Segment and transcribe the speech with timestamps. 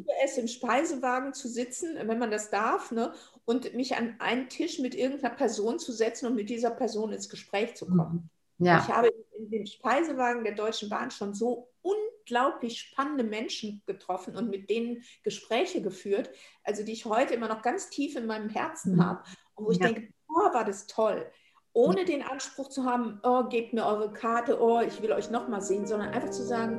[0.00, 3.12] liebe es, im Speisewagen zu sitzen, wenn man das darf, ne?
[3.44, 7.28] und mich an einen Tisch mit irgendeiner Person zu setzen und mit dieser Person ins
[7.28, 8.30] Gespräch zu kommen.
[8.58, 8.66] Mhm.
[8.66, 8.78] Ja.
[8.78, 14.50] Ich habe in dem Speisewagen der Deutschen Bahn schon so unglaublich spannende Menschen getroffen und
[14.50, 16.30] mit denen Gespräche geführt,
[16.64, 19.04] also die ich heute immer noch ganz tief in meinem Herzen mhm.
[19.04, 19.22] habe
[19.54, 19.86] und wo ich ja.
[19.86, 21.26] denke, oh, war das toll.
[21.72, 25.62] Ohne den Anspruch zu haben, oh, gebt mir eure Karte, oh, ich will euch nochmal
[25.62, 26.78] sehen, sondern einfach zu sagen,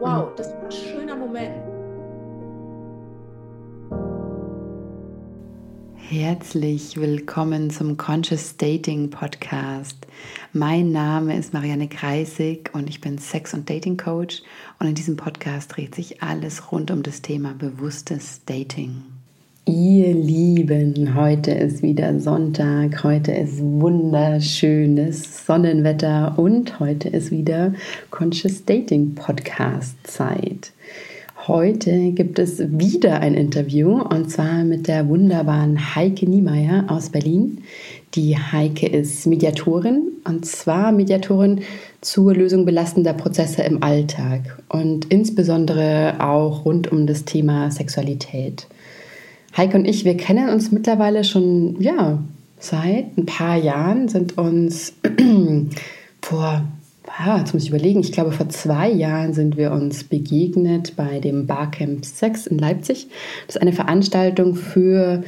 [0.00, 0.36] wow, mhm.
[0.36, 1.69] das war ein schöner Moment.
[6.12, 10.08] Herzlich willkommen zum Conscious Dating Podcast.
[10.52, 14.42] Mein Name ist Marianne Kreisig und ich bin Sex- und Dating Coach
[14.80, 19.02] und in diesem Podcast dreht sich alles rund um das Thema bewusstes Dating.
[19.66, 27.72] Ihr Lieben, heute ist wieder Sonntag, heute ist wunderschönes Sonnenwetter und heute ist wieder
[28.10, 30.72] Conscious Dating Podcast Zeit.
[31.46, 37.62] Heute gibt es wieder ein Interview und zwar mit der wunderbaren Heike Niemeyer aus Berlin.
[38.14, 41.62] Die Heike ist Mediatorin und zwar Mediatorin
[42.02, 48.66] zur Lösung belastender Prozesse im Alltag und insbesondere auch rund um das Thema Sexualität.
[49.56, 52.22] Heike und ich, wir kennen uns mittlerweile schon, ja,
[52.58, 54.92] seit ein paar Jahren, sind uns
[56.20, 56.64] vor
[57.06, 61.18] ja, jetzt muss ich überlegen, ich glaube, vor zwei Jahren sind wir uns begegnet bei
[61.20, 63.08] dem Barcamp Sex in Leipzig.
[63.46, 65.22] Das ist eine Veranstaltung für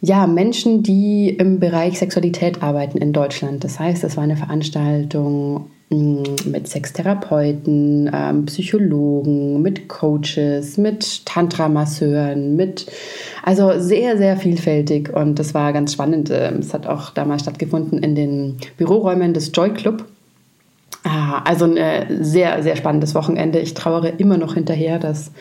[0.00, 3.64] ja, Menschen, die im Bereich Sexualität arbeiten in Deutschland.
[3.64, 12.54] Das heißt, es war eine Veranstaltung mm, mit Sextherapeuten, ähm, Psychologen, mit Coaches, mit Tantra-Masseuren,
[12.54, 12.86] mit
[13.42, 16.30] also sehr, sehr vielfältig und das war ganz spannend.
[16.32, 20.04] Ähm, es hat auch damals stattgefunden in den Büroräumen des Joy Club.
[21.44, 23.58] Also ein äh, sehr, sehr spannendes Wochenende.
[23.58, 25.32] Ich trauere immer noch hinterher, dass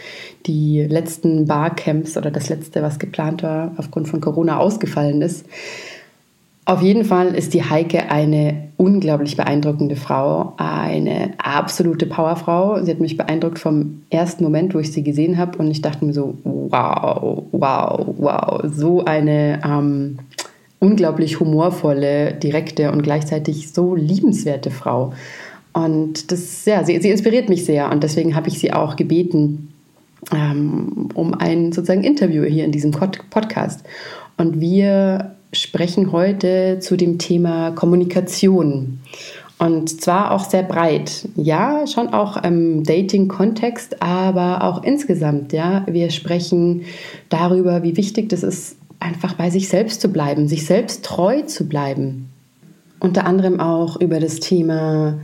[0.45, 5.45] die letzten Barcamps oder das letzte, was geplant war, aufgrund von Corona ausgefallen ist.
[6.67, 12.83] Auf jeden Fall ist die Heike eine unglaublich beeindruckende Frau, eine absolute Powerfrau.
[12.83, 16.03] Sie hat mich beeindruckt vom ersten Moment, wo ich sie gesehen habe und ich dachte
[16.03, 20.17] mir so, wow, wow, wow, so eine ähm,
[20.79, 25.13] unglaublich humorvolle, direkte und gleichzeitig so liebenswerte Frau.
[25.77, 29.73] Und das, ja, sie, sie inspiriert mich sehr und deswegen habe ich sie auch gebeten
[30.33, 33.83] ähm, um ein sozusagen Interview hier in diesem Podcast.
[34.37, 38.99] Und wir sprechen heute zu dem Thema Kommunikation.
[39.59, 41.29] Und zwar auch sehr breit.
[41.35, 45.53] Ja, schon auch im Dating-Kontext, aber auch insgesamt.
[45.53, 46.85] Ja, wir sprechen
[47.29, 51.67] darüber, wie wichtig das ist, einfach bei sich selbst zu bleiben, sich selbst treu zu
[51.67, 52.29] bleiben.
[52.99, 55.19] Unter anderem auch über das Thema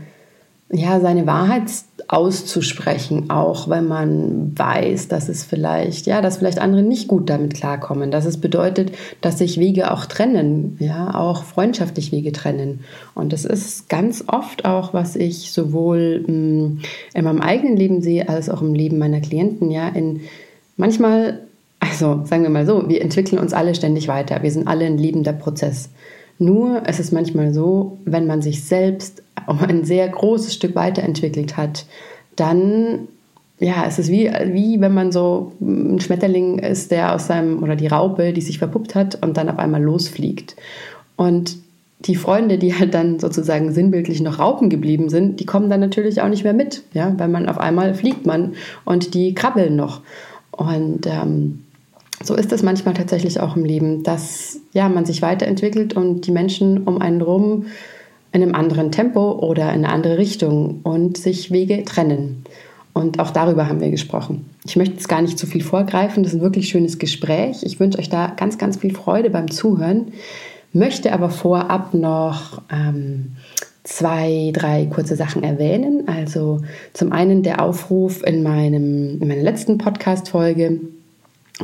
[0.74, 1.64] ja, seine Wahrheit
[2.08, 7.54] auszusprechen, auch wenn man weiß, dass es vielleicht, ja, dass vielleicht andere nicht gut damit
[7.54, 8.92] klarkommen, dass es bedeutet,
[9.22, 12.82] dass sich Wege auch trennen, ja, auch freundschaftlich Wege trennen.
[13.14, 16.80] Und das ist ganz oft auch, was ich sowohl mh, mm,
[17.14, 20.22] in meinem eigenen Leben sehe, als auch im Leben meiner Klienten, ja, in
[20.76, 21.42] manchmal,
[21.80, 24.42] also sagen wir mal so, wir entwickeln uns alle ständig weiter.
[24.42, 25.90] Wir sind alle ein lebender Prozess.
[26.40, 31.86] Nur es ist manchmal so, wenn man sich selbst ein sehr großes Stück weiterentwickelt hat,
[32.36, 33.08] dann
[33.60, 37.76] ja, es ist wie, wie wenn man so ein Schmetterling ist, der aus seinem, oder
[37.76, 40.56] die Raupe, die sich verpuppt hat und dann auf einmal losfliegt.
[41.16, 41.58] Und
[42.00, 46.22] die Freunde, die halt dann sozusagen sinnbildlich noch Raupen geblieben sind, die kommen dann natürlich
[46.22, 50.02] auch nicht mehr mit, ja, weil man auf einmal fliegt man und die krabbeln noch.
[50.52, 51.64] Und ähm,
[52.22, 56.32] so ist es manchmal tatsächlich auch im Leben, dass ja, man sich weiterentwickelt und die
[56.32, 57.68] Menschen um einen rum
[58.34, 62.44] in einem anderen Tempo oder in eine andere Richtung und sich Wege trennen.
[62.94, 64.46] Und auch darüber haben wir gesprochen.
[64.66, 67.64] Ich möchte jetzt gar nicht zu viel vorgreifen, das ist ein wirklich schönes Gespräch.
[67.64, 70.14] Ich wünsche euch da ganz, ganz viel Freude beim Zuhören,
[70.74, 73.34] möchte aber vorab noch ähm,
[73.84, 76.08] zwei, drei kurze Sachen erwähnen.
[76.08, 76.62] Also
[76.94, 80.80] zum einen der Aufruf in, meinem, in meiner letzten Podcast-Folge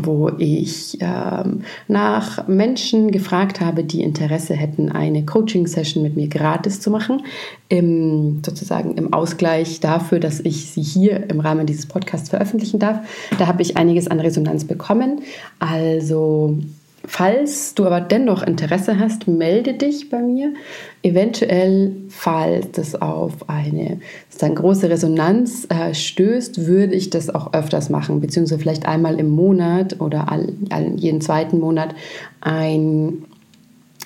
[0.06, 6.82] wo ich ähm, nach Menschen gefragt habe, die Interesse hätten, eine Coaching-Session mit mir gratis
[6.82, 7.24] zu machen,
[7.70, 13.00] im, sozusagen im Ausgleich dafür, dass ich sie hier im Rahmen dieses Podcasts veröffentlichen darf.
[13.38, 15.22] Da habe ich einiges an Resonanz bekommen.
[15.60, 16.58] Also
[17.06, 20.54] Falls du aber dennoch Interesse hast, melde dich bei mir.
[21.02, 24.00] Eventuell, falls das auf eine
[24.30, 29.30] sozusagen große Resonanz äh, stößt, würde ich das auch öfters machen, beziehungsweise vielleicht einmal im
[29.30, 31.96] Monat oder all, all, jeden zweiten Monat
[32.42, 33.24] ein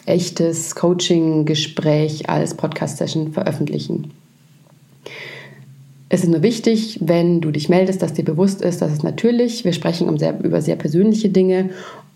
[0.05, 4.11] echtes Coaching-Gespräch als Podcast-Session veröffentlichen.
[6.09, 9.65] Es ist nur wichtig, wenn du dich meldest, dass dir bewusst ist, dass es natürlich,
[9.65, 11.71] wir sprechen um sehr, über sehr persönliche Dinge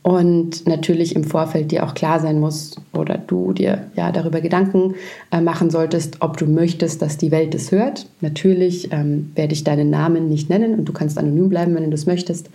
[0.07, 4.95] und natürlich im Vorfeld dir auch klar sein muss oder du dir ja darüber Gedanken
[5.31, 8.07] äh, machen solltest, ob du möchtest, dass die Welt es hört.
[8.21, 11.89] Natürlich ähm, werde ich deinen Namen nicht nennen und du kannst anonym bleiben, wenn du
[11.89, 12.49] das möchtest.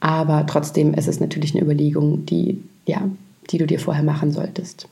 [0.00, 3.08] Aber trotzdem ist es natürlich eine Überlegung, die, ja,
[3.50, 4.88] die du dir vorher machen solltest.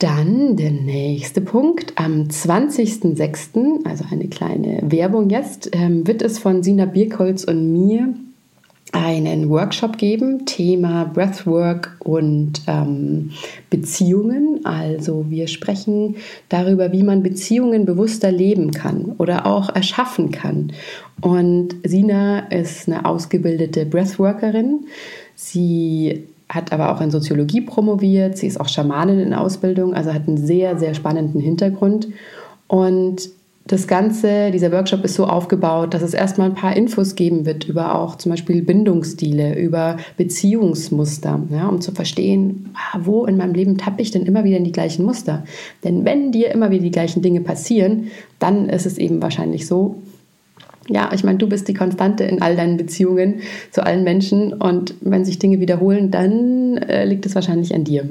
[0.00, 1.92] Dann der nächste Punkt.
[1.94, 8.12] Am 20.06., also eine kleine Werbung jetzt, ähm, wird es von Sina Birkholz und mir
[8.92, 13.30] einen Workshop geben, Thema Breathwork und ähm,
[13.70, 14.64] Beziehungen.
[14.64, 16.16] Also wir sprechen
[16.48, 20.72] darüber, wie man Beziehungen bewusster leben kann oder auch erschaffen kann.
[21.20, 24.86] Und Sina ist eine ausgebildete Breathworkerin.
[25.34, 28.38] Sie hat aber auch in Soziologie promoviert.
[28.38, 32.08] Sie ist auch Schamanin in Ausbildung, also hat einen sehr, sehr spannenden Hintergrund.
[32.68, 33.30] Und
[33.68, 37.68] das Ganze, dieser Workshop ist so aufgebaut, dass es erstmal ein paar Infos geben wird
[37.68, 43.52] über auch zum Beispiel Bindungsstile, über Beziehungsmuster, ja, um zu verstehen, ah, wo in meinem
[43.52, 45.44] Leben tappe ich denn immer wieder in die gleichen Muster.
[45.84, 49.96] Denn wenn dir immer wieder die gleichen Dinge passieren, dann ist es eben wahrscheinlich so,
[50.88, 54.94] ja, ich meine, du bist die Konstante in all deinen Beziehungen zu allen Menschen und
[55.02, 58.08] wenn sich Dinge wiederholen, dann äh, liegt es wahrscheinlich an dir.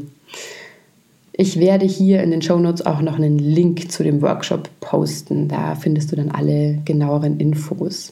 [1.40, 5.48] Ich werde hier in den Show Notes auch noch einen Link zu dem Workshop posten.
[5.48, 8.12] Da findest du dann alle genaueren Infos.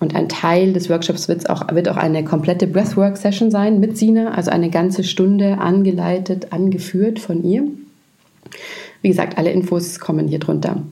[0.00, 4.32] Und ein Teil des Workshops wird auch, wird auch eine komplette Breathwork-Session sein mit Sina,
[4.32, 7.64] also eine ganze Stunde angeleitet, angeführt von ihr.
[9.02, 10.82] Wie gesagt, alle Infos kommen hier drunter.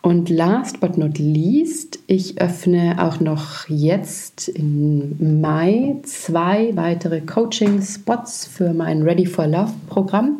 [0.00, 8.46] Und last but not least, ich öffne auch noch jetzt im Mai zwei weitere Coaching-Spots
[8.46, 10.38] für mein Ready for Love Programm.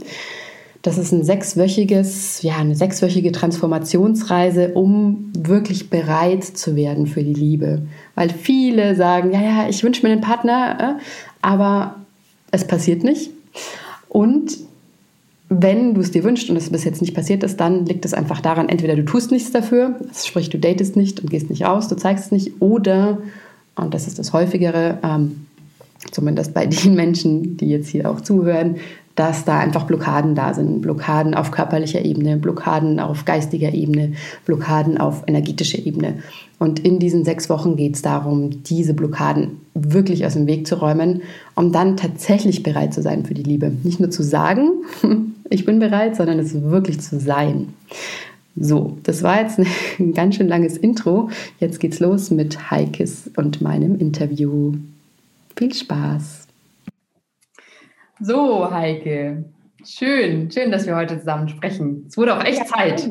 [0.85, 7.33] Das ist ein sechswöchiges, ja, eine sechswöchige Transformationsreise, um wirklich bereit zu werden für die
[7.33, 7.81] Liebe.
[8.15, 11.03] Weil viele sagen, ja, ja, ich wünsche mir einen Partner, äh,
[11.41, 11.95] aber
[12.51, 13.31] es passiert nicht.
[14.11, 14.59] Und
[15.49, 18.13] wenn du es dir wünschst und es bis jetzt nicht passiert ist, dann liegt es
[18.13, 21.89] einfach daran, entweder du tust nichts dafür, sprich du datest nicht und gehst nicht raus,
[21.89, 23.23] du zeigst es nicht, oder,
[23.75, 25.47] und das ist das häufigere, ähm,
[26.11, 28.77] zumindest bei den Menschen, die jetzt hier auch zuhören,
[29.15, 30.81] dass da einfach Blockaden da sind.
[30.81, 34.13] Blockaden auf körperlicher Ebene, Blockaden auf geistiger Ebene,
[34.45, 36.17] Blockaden auf energetischer Ebene.
[36.59, 40.77] Und in diesen sechs Wochen geht es darum, diese Blockaden wirklich aus dem Weg zu
[40.77, 41.23] räumen,
[41.55, 43.73] um dann tatsächlich bereit zu sein für die Liebe.
[43.83, 44.71] Nicht nur zu sagen,
[45.51, 47.69] ich bin bereit, sondern es wirklich zu sein.
[48.57, 51.31] So, das war jetzt ein ganz schön langes Intro.
[51.59, 54.75] Jetzt geht's los mit Heikes und meinem Interview.
[55.57, 56.44] Viel Spaß!
[58.21, 59.45] So, Heike,
[59.85, 62.05] schön, schön, dass wir heute zusammen sprechen.
[62.09, 63.11] Es wurde auch echt ja, Zeit.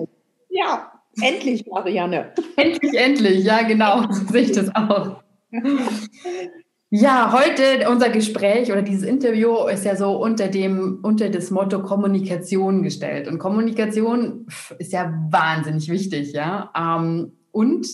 [0.49, 0.91] Ja,
[1.21, 2.31] endlich, Marianne.
[2.55, 5.21] endlich, endlich, ja, genau, so sehe ich das auch.
[6.95, 11.81] Ja, heute unser Gespräch oder dieses Interview ist ja so unter dem, unter das Motto
[11.81, 13.27] Kommunikation gestellt.
[13.27, 14.45] Und Kommunikation
[14.77, 16.71] ist ja wahnsinnig wichtig, ja.
[16.77, 17.87] Ähm, und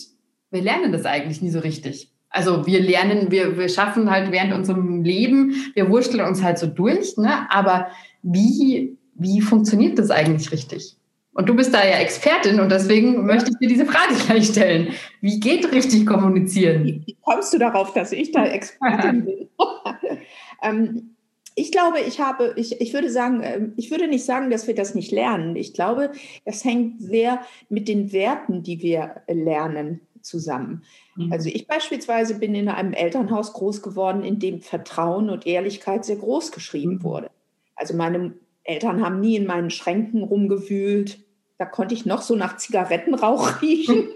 [0.50, 2.09] wir lernen das eigentlich nie so richtig.
[2.30, 6.66] Also wir lernen, wir, wir schaffen halt während unserem Leben, wir wursteln uns halt so
[6.66, 7.50] durch, ne?
[7.50, 7.88] aber
[8.22, 10.96] wie, wie funktioniert das eigentlich richtig?
[11.32, 14.88] Und du bist da ja Expertin und deswegen möchte ich dir diese Frage gleich stellen.
[15.20, 16.84] Wie geht richtig kommunizieren?
[16.84, 19.48] Wie kommst du darauf, dass ich da Expertin bin?
[20.62, 21.14] ähm,
[21.54, 24.74] ich glaube, ich habe, ich, ich würde sagen, ähm, ich würde nicht sagen, dass wir
[24.74, 25.56] das nicht lernen.
[25.56, 26.10] Ich glaube,
[26.44, 30.84] das hängt sehr mit den Werten, die wir lernen, zusammen.
[31.16, 31.32] Mhm.
[31.32, 36.16] Also ich beispielsweise bin in einem Elternhaus groß geworden, in dem Vertrauen und Ehrlichkeit sehr
[36.16, 37.02] groß geschrieben mhm.
[37.02, 37.30] wurde.
[37.74, 38.34] Also meine
[38.64, 41.20] Eltern haben nie in meinen Schränken rumgewühlt.
[41.58, 44.08] Da konnte ich noch so nach Zigarettenrauch riechen.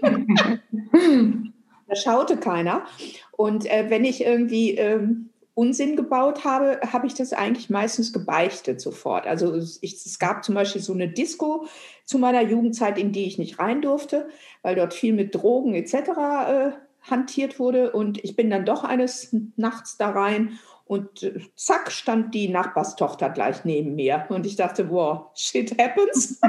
[1.87, 2.85] da schaute keiner.
[3.31, 8.81] Und äh, wenn ich irgendwie ähm, Unsinn gebaut habe, habe ich das eigentlich meistens gebeichtet
[8.81, 9.25] sofort.
[9.25, 11.65] Also ich, es gab zum Beispiel so eine Disco
[12.03, 14.27] zu meiner Jugendzeit, in die ich nicht rein durfte,
[14.61, 15.93] weil dort viel mit Drogen etc.
[15.93, 16.71] Äh,
[17.09, 17.93] hantiert wurde.
[17.93, 23.29] Und ich bin dann doch eines Nachts da rein und äh, zack stand die Nachbarstochter
[23.29, 24.25] gleich neben mir.
[24.29, 26.39] Und ich dachte, wow, shit happens.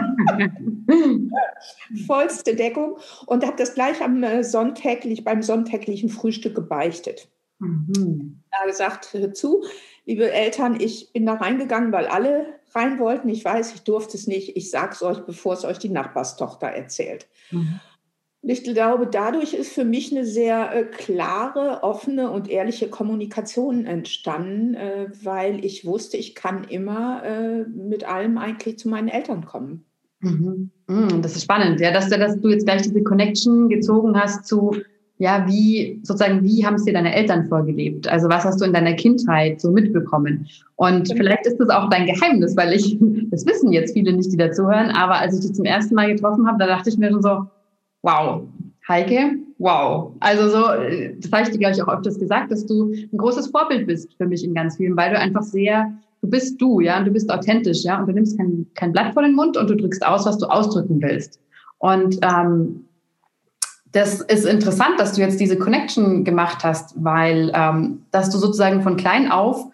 [2.06, 2.98] Vollste Deckung.
[3.26, 7.28] Und habe das gleich am äh, sonntäglich, beim sonntäglichen Frühstück gebeichtet.
[7.58, 8.42] Mhm.
[8.50, 9.64] Da gesagt, hör zu,
[10.04, 13.28] liebe Eltern, ich bin da reingegangen, weil alle rein wollten.
[13.28, 14.56] Ich weiß, ich durfte es nicht.
[14.56, 17.26] Ich sage es euch, bevor es euch die Nachbarstochter erzählt.
[17.50, 17.80] Mhm.
[18.48, 24.74] Ich glaube, dadurch ist für mich eine sehr äh, klare, offene und ehrliche Kommunikation entstanden,
[24.74, 29.84] äh, weil ich wusste, ich kann immer äh, mit allem eigentlich zu meinen Eltern kommen.
[30.20, 30.70] Mhm.
[30.86, 34.76] Mhm, das ist spannend, ja, dass, dass du jetzt gleich diese Connection gezogen hast zu,
[35.18, 38.06] ja, wie sozusagen, wie haben es dir deine Eltern vorgelebt?
[38.08, 40.46] Also was hast du in deiner Kindheit so mitbekommen?
[40.76, 41.16] Und genau.
[41.16, 42.98] vielleicht ist das auch dein Geheimnis, weil ich,
[43.30, 46.46] das wissen jetzt viele nicht, die dazuhören, aber als ich dich zum ersten Mal getroffen
[46.46, 47.46] habe, da dachte ich mir schon so,
[48.02, 48.42] wow,
[48.88, 50.12] Heike, wow.
[50.20, 53.48] Also so, das habe ich dir, glaube ich, auch öfters gesagt, dass du ein großes
[53.48, 55.92] Vorbild bist für mich in ganz vielen, weil du einfach sehr,
[56.22, 59.14] du bist du, ja, und du bist authentisch, ja, und du nimmst kein, kein Blatt
[59.14, 61.40] vor den Mund und du drückst aus, was du ausdrücken willst.
[61.78, 62.84] Und ähm,
[63.96, 68.82] das ist interessant, dass du jetzt diese Connection gemacht hast, weil ähm, dass du sozusagen
[68.82, 69.72] von klein auf,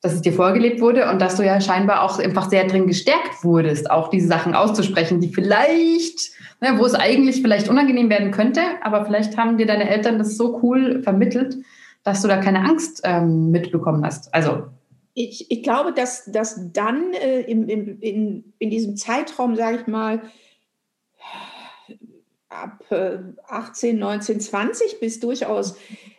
[0.00, 3.44] dass es dir vorgelebt wurde und dass du ja scheinbar auch einfach sehr drin gestärkt
[3.44, 8.62] wurdest, auch diese Sachen auszusprechen, die vielleicht, ne, wo es eigentlich vielleicht unangenehm werden könnte,
[8.82, 11.56] aber vielleicht haben dir deine Eltern das so cool vermittelt,
[12.02, 14.34] dass du da keine Angst ähm, mitbekommen hast.
[14.34, 14.64] Also
[15.14, 19.86] ich, ich glaube, dass, dass dann äh, im, im, in, in diesem Zeitraum, sage ich
[19.86, 20.22] mal,
[22.52, 22.84] ab
[23.48, 25.76] 18, 19, 20 bis durchaus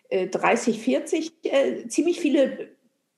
[0.10, 2.70] 30, äh, 40 äh, ziemlich viele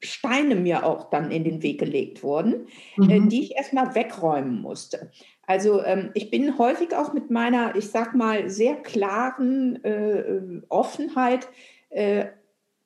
[0.02, 2.68] Steine mir auch dann in den Weg gelegt wurden,
[2.98, 3.30] äh, mhm.
[3.30, 5.12] die ich erstmal wegräumen musste.
[5.48, 11.48] Also ähm, ich bin häufig auch mit meiner, ich sag mal, sehr klaren äh, Offenheit,
[11.90, 12.26] äh,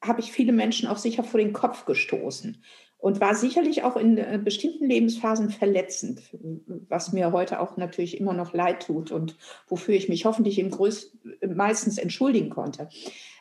[0.01, 2.63] habe ich viele Menschen auch sicher vor den Kopf gestoßen
[2.99, 6.21] und war sicherlich auch in äh, bestimmten Lebensphasen verletzend,
[6.89, 9.37] was mir heute auch natürlich immer noch leid tut und
[9.67, 12.89] wofür ich mich hoffentlich im Größ meistens entschuldigen konnte.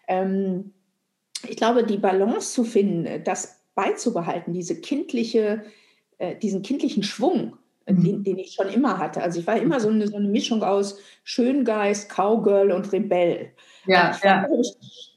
[0.07, 0.73] Ähm,
[1.49, 5.65] ich glaube, die Balance zu finden, das beizubehalten, diese kindliche,
[6.19, 7.57] äh, diesen kindlichen Schwung,
[7.89, 8.05] mhm.
[8.05, 9.23] den, den, ich schon immer hatte.
[9.23, 13.53] Also ich war immer so eine, so eine Mischung aus Schöngeist, Cowgirl und Rebell.
[13.89, 14.47] Ja, ja.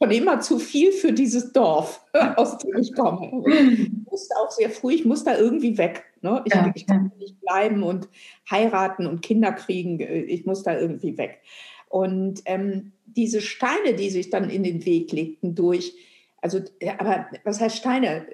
[0.02, 2.04] schon immer zu viel für dieses Dorf,
[2.36, 3.44] aus dem ich komme.
[4.12, 6.04] Ich musste auch sehr früh, ich muss da irgendwie weg.
[6.22, 6.42] Ne?
[6.44, 8.10] Ich, ja, ich kann nicht bleiben und
[8.50, 10.02] heiraten und Kinder kriegen.
[10.02, 11.40] Ich muss da irgendwie weg.
[11.88, 15.94] Und ähm, diese Steine, die sich dann in den Weg legten durch,
[16.42, 16.60] also,
[16.98, 18.26] aber was heißt Steine?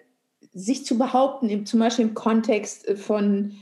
[0.53, 3.53] Sich zu behaupten, zum Beispiel im Kontext von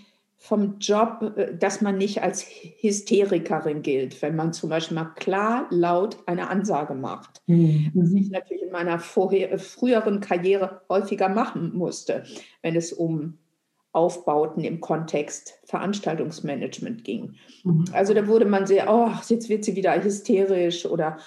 [0.45, 2.45] vom Job, äh, dass man nicht als
[2.79, 7.41] Hysterikerin gilt, wenn man zum Beispiel mal klar, laut eine Ansage macht.
[7.47, 7.91] Mhm.
[7.95, 12.23] Was ich natürlich in meiner vorher, äh, früheren Karriere häufiger machen musste,
[12.61, 13.39] wenn es um
[13.91, 17.35] Aufbauten im Kontext Veranstaltungsmanagement ging.
[17.63, 17.85] Mhm.
[17.93, 21.17] Also da wurde man sehr, oh, jetzt wird sie wieder hysterisch oder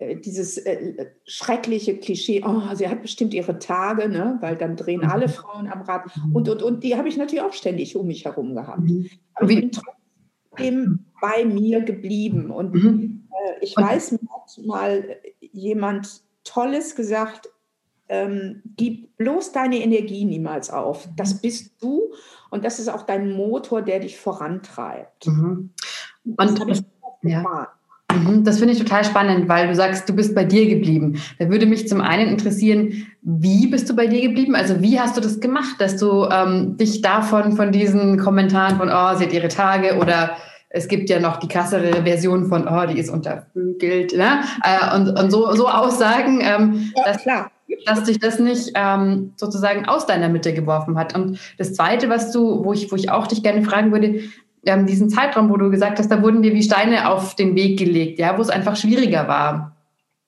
[0.00, 4.38] dieses äh, schreckliche Klischee, oh, sie hat bestimmt ihre Tage, ne?
[4.40, 5.32] weil dann drehen alle mhm.
[5.32, 6.04] Frauen am Rad.
[6.16, 6.36] Mhm.
[6.36, 8.80] Und, und, und die habe ich natürlich auch ständig um mich herum gehabt.
[8.80, 9.10] Mhm.
[9.34, 12.50] Aber ich bin trotzdem bei mir geblieben.
[12.50, 17.48] Und äh, ich weiß, mir hat mal jemand Tolles gesagt,
[18.08, 21.08] ähm, gib bloß deine Energie niemals auf.
[21.16, 22.14] Das bist du
[22.50, 25.26] und das ist auch dein Motor, der dich vorantreibt.
[25.26, 25.70] Mhm.
[26.24, 26.84] Und das
[27.22, 27.68] ja.
[28.12, 31.20] Mhm, das finde ich total spannend, weil du sagst, du bist bei dir geblieben.
[31.38, 34.54] Da würde mich zum einen interessieren, wie bist du bei dir geblieben?
[34.54, 38.88] Also wie hast du das gemacht, dass du ähm, dich davon, von diesen Kommentaren von,
[38.88, 40.36] oh, sie hat ihre Tage oder
[40.70, 44.40] es gibt ja noch die krassere Version von, oh, die ist untervögelt, ne?
[44.62, 47.50] Äh, und, und so, so Aussagen, ähm, ja, dass, klar.
[47.86, 51.14] dass dich das nicht ähm, sozusagen aus deiner Mitte geworfen hat.
[51.14, 54.20] Und das Zweite, was du, wo ich, wo ich auch dich gerne fragen würde,
[54.64, 57.78] ähm, diesen Zeitraum, wo du gesagt hast, da wurden dir wie Steine auf den Weg
[57.78, 59.76] gelegt, ja, wo es einfach schwieriger war.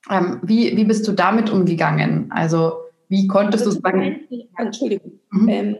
[0.09, 2.27] Ähm, wie, wie bist du damit umgegangen?
[2.31, 2.73] Also
[3.07, 4.21] wie konntest also du sagen?
[4.57, 5.11] Entschuldigung.
[5.31, 5.49] Mhm.
[5.49, 5.75] Ähm,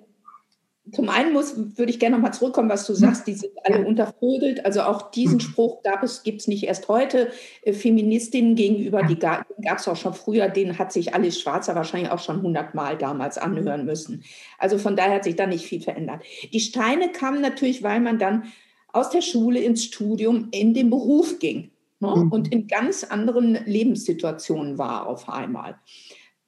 [0.91, 4.65] zum einen muss, würde ich gerne nochmal zurückkommen, was du sagst, die sind alle untervögelt.
[4.65, 5.41] Also auch diesen mhm.
[5.41, 7.29] Spruch gab es, gibt es nicht erst heute.
[7.61, 9.45] Äh, Feministinnen gegenüber, die gab
[9.77, 13.85] es auch schon früher, den hat sich Alice Schwarzer wahrscheinlich auch schon hundertmal damals anhören
[13.85, 14.23] müssen.
[14.57, 16.23] Also von daher hat sich da nicht viel verändert.
[16.51, 18.51] Die Steine kamen natürlich, weil man dann
[18.91, 21.69] aus der Schule ins Studium in den Beruf ging
[21.99, 22.15] ne?
[22.15, 22.31] mhm.
[22.31, 25.75] und in ganz anderen Lebenssituationen war auf einmal.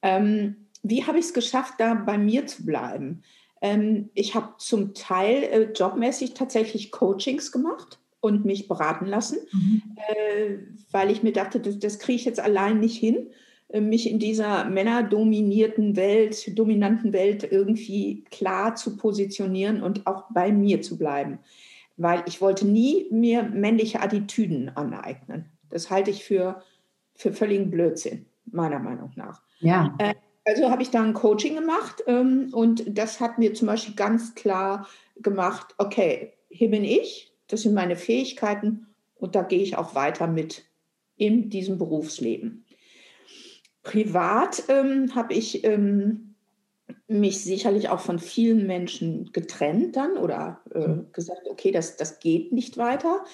[0.02, 3.22] Ähm, wie habe ich es geschafft, da bei mir zu bleiben?
[3.64, 9.82] Ähm, ich habe zum Teil äh, jobmäßig tatsächlich Coachings gemacht und mich beraten lassen, mhm.
[9.96, 10.58] äh,
[10.92, 13.30] weil ich mir dachte, das, das kriege ich jetzt allein nicht hin,
[13.68, 20.52] äh, mich in dieser männerdominierten Welt, dominanten Welt irgendwie klar zu positionieren und auch bei
[20.52, 21.38] mir zu bleiben.
[21.96, 25.46] Weil ich wollte nie mir männliche Attitüden aneignen.
[25.70, 26.60] Das halte ich für,
[27.14, 29.40] für völligen Blödsinn, meiner Meinung nach.
[29.60, 29.94] Ja.
[29.96, 30.12] Äh,
[30.44, 34.34] also habe ich da ein Coaching gemacht ähm, und das hat mir zum Beispiel ganz
[34.34, 38.86] klar gemacht, okay, hier bin ich, das sind meine Fähigkeiten
[39.16, 40.64] und da gehe ich auch weiter mit
[41.16, 42.64] in diesem Berufsleben.
[43.82, 46.34] Privat ähm, habe ich ähm,
[47.06, 51.06] mich sicherlich auch von vielen Menschen getrennt dann oder äh, mhm.
[51.12, 53.24] gesagt, okay, das, das geht nicht weiter,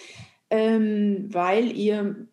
[0.51, 2.27] ähm, weil ihr,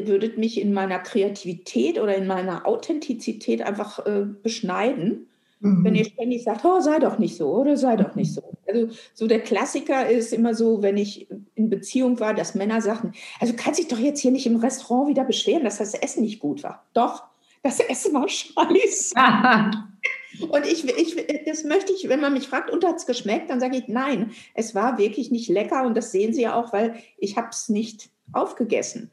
[0.00, 5.26] ihr würdet mich in meiner Kreativität oder in meiner Authentizität einfach äh, beschneiden.
[5.60, 5.84] Mhm.
[5.84, 8.42] Wenn ihr ständig sagt, oh, sei doch nicht so oder sei doch nicht so.
[8.66, 13.12] Also so der Klassiker ist immer so, wenn ich in Beziehung war, dass Männer sagten,
[13.40, 16.40] also kannst dich doch jetzt hier nicht im Restaurant wieder beschweren, dass das Essen nicht
[16.40, 16.86] gut war.
[16.94, 17.24] Doch,
[17.62, 19.14] das Essen war scheiße.
[20.48, 23.60] Und ich, ich, das möchte ich, wenn man mich fragt, und hat es geschmeckt, dann
[23.60, 26.94] sage ich, nein, es war wirklich nicht lecker und das sehen Sie ja auch, weil
[27.18, 29.10] ich habe es nicht aufgegessen.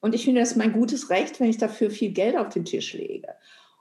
[0.00, 2.64] Und ich finde, das ist mein gutes Recht, wenn ich dafür viel Geld auf den
[2.64, 3.28] Tisch lege.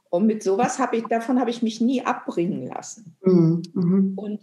[0.09, 3.15] Und mit sowas habe ich, davon habe ich mich nie abbringen lassen.
[3.23, 3.61] Mhm.
[3.73, 4.13] mhm.
[4.15, 4.41] Und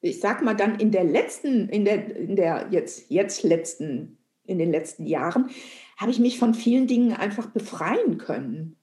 [0.00, 4.58] ich sag mal dann in der letzten, in der, in der jetzt, jetzt letzten, in
[4.58, 5.50] den letzten Jahren,
[5.96, 8.76] habe ich mich von vielen Dingen einfach befreien können.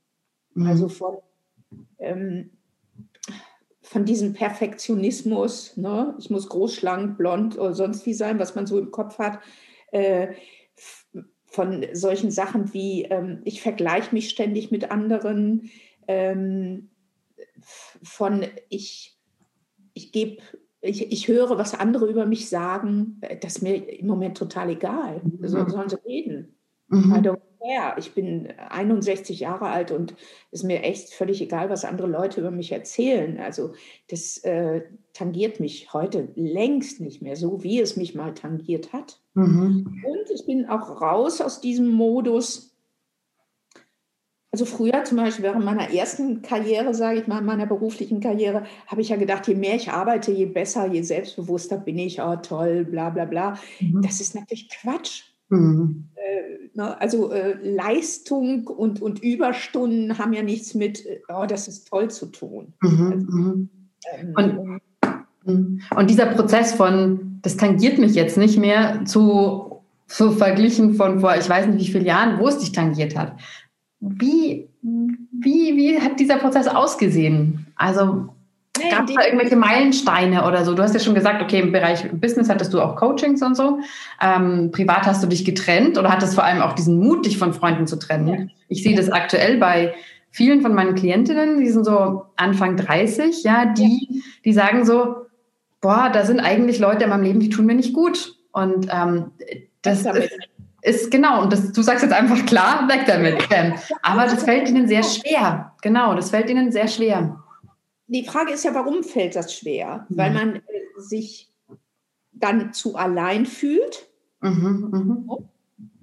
[0.53, 0.67] Mhm.
[0.67, 1.17] Also von,
[1.99, 2.51] ähm,
[3.81, 6.15] von diesem Perfektionismus, ne?
[6.19, 9.39] ich muss groß, schlank, blond oder sonst wie sein, was man so im Kopf hat.
[9.91, 10.33] Äh,
[11.49, 15.69] von solchen Sachen wie, ähm, ich vergleiche mich ständig mit anderen,
[16.07, 16.89] ähm,
[17.61, 19.17] von ich,
[19.93, 20.41] ich gebe,
[20.81, 25.21] ich, ich höre, was andere über mich sagen, das ist mir im Moment total egal.
[25.23, 25.47] Mhm.
[25.47, 26.55] So, sollen sie reden.
[26.87, 27.38] Mhm.
[27.61, 27.95] Care.
[27.97, 30.15] Ich bin 61 Jahre alt und
[30.51, 33.39] es ist mir echt völlig egal, was andere Leute über mich erzählen.
[33.39, 33.73] Also
[34.09, 34.81] das äh,
[35.13, 39.21] tangiert mich heute längst nicht mehr so, wie es mich mal tangiert hat.
[39.33, 40.03] Mhm.
[40.05, 42.69] Und ich bin auch raus aus diesem Modus,
[44.51, 49.01] also früher zum Beispiel während meiner ersten Karriere, sage ich mal, meiner beruflichen Karriere, habe
[49.01, 52.83] ich ja gedacht, je mehr ich arbeite, je besser, je selbstbewusster bin ich, oh toll,
[52.85, 53.59] bla bla bla.
[53.79, 54.01] Mhm.
[54.01, 55.23] Das ist natürlich Quatsch.
[55.49, 56.09] Mhm.
[56.15, 61.87] Äh, ne, also äh, Leistung und, und Überstunden haben ja nichts mit, oh, das ist
[61.87, 62.73] toll zu tun.
[62.81, 63.11] Mhm.
[63.11, 63.69] Also, mhm.
[64.17, 64.81] ähm, und,
[65.45, 65.81] mhm.
[65.95, 71.35] und dieser Prozess von, das tangiert mich jetzt nicht mehr, zu so verglichen von vor,
[71.37, 73.39] ich weiß nicht wie vielen Jahren, wo es dich tangiert hat.
[73.99, 77.67] Wie, wie, wie hat dieser Prozess ausgesehen?
[77.75, 78.29] Also
[78.79, 80.73] nee, gab es da irgendwelche Meilensteine oder so?
[80.73, 83.79] Du hast ja schon gesagt, okay, im Bereich Business hattest du auch Coachings und so.
[84.21, 87.53] Ähm, privat hast du dich getrennt oder hattest vor allem auch diesen Mut, dich von
[87.53, 88.27] Freunden zu trennen?
[88.27, 88.45] Ja.
[88.67, 89.93] Ich sehe das aktuell bei
[90.31, 94.21] vielen von meinen Klientinnen, die sind so Anfang 30, ja, die, ja.
[94.45, 95.25] die sagen so,
[95.81, 98.35] boah, da sind eigentlich Leute in meinem Leben, die tun mir nicht gut.
[98.51, 99.31] Und ähm,
[99.81, 100.31] das, ist,
[100.81, 103.47] ist genau, und das, du sagst jetzt einfach klar, weg damit.
[104.01, 105.73] Aber das fällt ihnen sehr schwer.
[105.81, 107.43] Genau, das fällt ihnen sehr schwer.
[108.09, 110.05] Die Frage ist ja, warum fällt das schwer?
[110.09, 110.17] Mhm.
[110.17, 110.61] Weil man äh,
[110.97, 111.51] sich
[112.31, 114.09] dann zu allein fühlt.
[114.41, 115.37] Mhm, mh.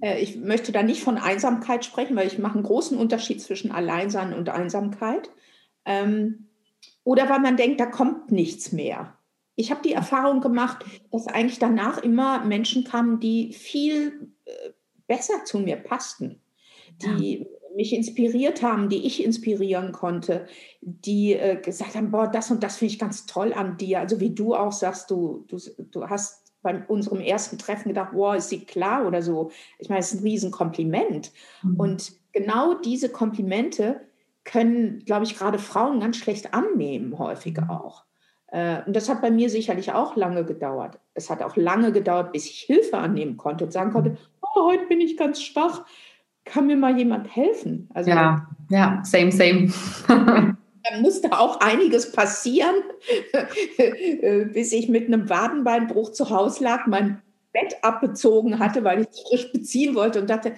[0.01, 3.71] Äh, ich möchte da nicht von Einsamkeit sprechen, weil ich mache einen großen Unterschied zwischen
[3.71, 5.29] Alleinsein und Einsamkeit.
[5.85, 6.47] Ähm,
[7.03, 9.17] oder weil man denkt, da kommt nichts mehr.
[9.55, 14.69] Ich habe die Erfahrung gemacht, dass eigentlich danach immer Menschen kamen, die viel äh,
[15.07, 16.41] besser zu mir passten,
[17.01, 17.45] die ja.
[17.77, 20.47] Mich inspiriert haben, die ich inspirieren konnte,
[20.81, 23.99] die äh, gesagt haben, boah, das und das finde ich ganz toll an dir.
[23.99, 25.57] Also wie du auch sagst, du, du,
[25.91, 29.51] du hast bei unserem ersten Treffen gedacht, boah, ist sie klar oder so.
[29.77, 31.31] Ich meine, es ist ein Riesenkompliment.
[31.61, 31.79] Mhm.
[31.79, 34.01] Und genau diese Komplimente
[34.43, 37.69] können, glaube ich, gerade Frauen ganz schlecht annehmen, häufiger mhm.
[37.69, 38.03] auch.
[38.47, 40.99] Äh, und das hat bei mir sicherlich auch lange gedauert.
[41.13, 44.87] Es hat auch lange gedauert, bis ich Hilfe annehmen konnte und sagen konnte, oh, heute
[44.87, 45.85] bin ich ganz schwach,
[46.47, 47.89] kann mir mal jemand helfen?
[47.93, 49.71] Also, ja, ja, same, same.
[50.07, 52.75] da musste auch einiges passieren,
[54.53, 57.21] bis ich mit einem Wadenbeinbruch zu Hause lag, mein
[57.53, 60.53] Bett abbezogen hatte, weil ich es frisch beziehen wollte und dachte,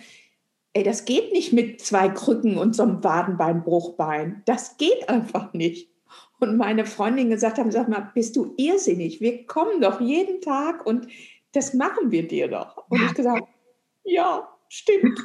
[0.73, 4.43] ey, das geht nicht mit zwei Krücken und so einem Wadenbeinbruchbein.
[4.45, 5.89] Das geht einfach nicht
[6.39, 9.19] und meine Freundin gesagt haben, sag mal, bist du irrsinnig?
[9.21, 11.07] Wir kommen doch jeden Tag und
[11.51, 12.85] das machen wir dir doch.
[12.89, 13.47] Und ich gesagt,
[14.03, 15.19] ja, stimmt.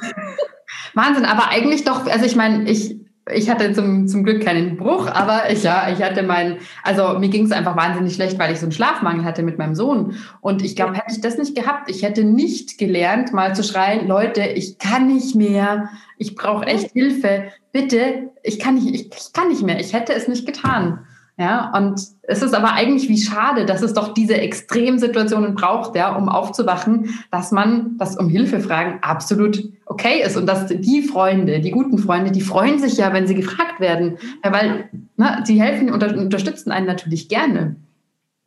[0.93, 2.97] Wahnsinn, aber eigentlich doch, also ich meine, ich,
[3.33, 7.29] ich hatte zum, zum Glück keinen Bruch, aber ich, ja, ich hatte meinen, also mir
[7.29, 10.15] ging es einfach wahnsinnig schlecht, weil ich so einen Schlafmangel hatte mit meinem Sohn.
[10.41, 14.07] Und ich glaube, hätte ich das nicht gehabt, ich hätte nicht gelernt, mal zu schreien,
[14.07, 19.33] Leute, ich kann nicht mehr, ich brauche echt Hilfe, bitte, ich kann nicht, ich, ich
[19.33, 21.05] kann nicht mehr, ich hätte es nicht getan.
[21.37, 26.15] Ja, und es ist aber eigentlich wie schade, dass es doch diese Extremsituationen braucht, ja,
[26.15, 31.59] um aufzuwachen, dass man das um Hilfe fragen absolut okay ist und dass die Freunde,
[31.59, 35.61] die guten Freunde, die freuen sich ja, wenn sie gefragt werden, ja, weil ne, sie
[35.61, 37.75] helfen und unterstützen einen natürlich gerne.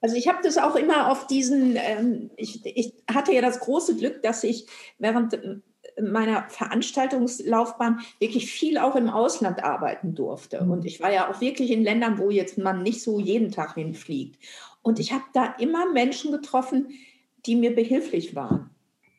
[0.01, 3.96] Also ich habe das auch immer auf diesen, ähm, ich, ich hatte ja das große
[3.96, 4.66] Glück, dass ich
[4.98, 5.38] während
[6.00, 10.64] meiner Veranstaltungslaufbahn wirklich viel auch im Ausland arbeiten durfte.
[10.64, 10.70] Mhm.
[10.70, 13.74] Und ich war ja auch wirklich in Ländern, wo jetzt man nicht so jeden Tag
[13.74, 14.38] hinfliegt.
[14.82, 16.90] Und ich habe da immer Menschen getroffen,
[17.46, 18.70] die mir behilflich waren.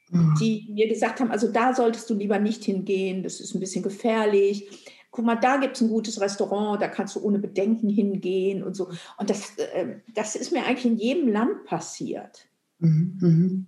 [0.09, 0.35] Mhm.
[0.39, 3.83] Die mir gesagt haben, also da solltest du lieber nicht hingehen, das ist ein bisschen
[3.83, 4.69] gefährlich
[5.11, 8.75] guck mal, da gibt es ein gutes Restaurant, da kannst du ohne Bedenken hingehen und
[8.75, 8.89] so.
[9.17, 12.47] Und das, äh, das ist mir eigentlich in jedem Land passiert.
[12.79, 13.17] Mhm.
[13.19, 13.67] mhm.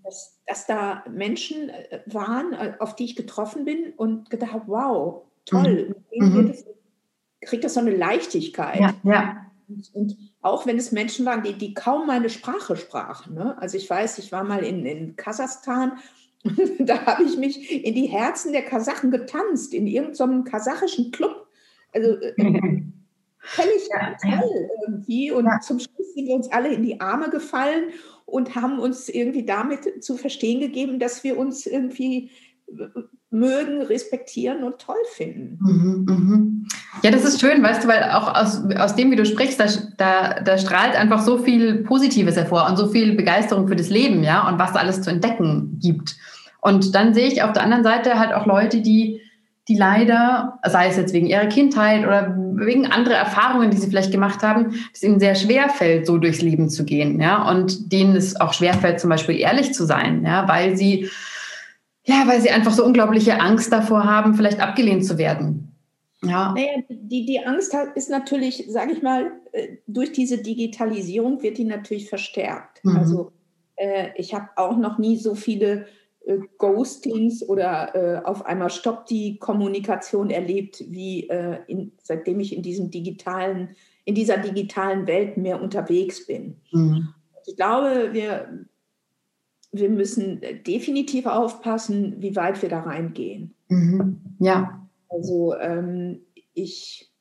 [0.51, 5.23] Dass, da Menschen äh, waren, äh, auf die ich getroffen bin und gedacht habe, wow,
[5.45, 6.47] toll, mhm.
[6.49, 6.65] das,
[7.41, 8.79] kriegt das so eine Leichtigkeit.
[8.79, 9.45] Ja, ja.
[9.67, 13.35] Und, und, auch wenn es Menschen waren, die, die kaum meine Sprache sprachen.
[13.35, 13.57] Ne?
[13.59, 15.93] Also ich weiß, ich war mal in, in Kasachstan
[16.79, 21.47] da habe ich mich in die Herzen der Kasachen getanzt, in irgendeinem kasachischen Club.
[21.93, 22.33] Also äh,
[23.39, 25.31] völlig ja, toll irgendwie.
[25.31, 25.59] Und ja.
[25.59, 27.91] zum Schluss sind wir uns alle in die Arme gefallen
[28.31, 32.31] und haben uns irgendwie damit zu verstehen gegeben, dass wir uns irgendwie
[33.29, 35.57] mögen, respektieren und toll finden.
[35.61, 36.67] Mhm, mhm.
[37.01, 39.65] Ja, das ist schön, weißt du, weil auch aus, aus dem, wie du sprichst, da,
[39.97, 44.23] da, da strahlt einfach so viel Positives hervor und so viel Begeisterung für das Leben,
[44.23, 46.17] ja, und was da alles zu entdecken gibt.
[46.59, 49.21] Und dann sehe ich auf der anderen Seite halt auch Leute, die,
[49.67, 54.11] die leider, sei es jetzt wegen ihrer Kindheit oder wegen anderer Erfahrungen, die sie vielleicht
[54.11, 58.15] gemacht haben, es ihnen sehr schwer fällt, so durchs Leben zu gehen, ja, und denen
[58.15, 61.09] es auch schwer fällt, zum Beispiel ehrlich zu sein, ja, weil sie,
[62.05, 65.71] ja, weil sie einfach so unglaubliche Angst davor haben, vielleicht abgelehnt zu werden.
[66.23, 66.53] Ja.
[66.53, 71.63] Naja, die, die Angst ist natürlich, sage ich mal, äh, durch diese Digitalisierung wird die
[71.63, 72.83] natürlich verstärkt.
[72.85, 72.97] Mhm.
[72.97, 73.31] Also
[73.75, 75.87] äh, ich habe auch noch nie so viele
[76.25, 82.55] äh, Ghostings oder äh, auf einmal stoppt die Kommunikation erlebt, wie äh, in, seitdem ich
[82.55, 86.57] in diesem digitalen, in dieser digitalen Welt mehr unterwegs bin.
[86.71, 87.09] Mhm.
[87.47, 88.65] Ich glaube, wir,
[89.71, 93.55] wir müssen definitiv aufpassen, wie weit wir da reingehen.
[93.69, 94.21] Mhm.
[94.39, 94.87] Ja.
[95.09, 96.21] Also ähm,
[96.53, 97.11] ich,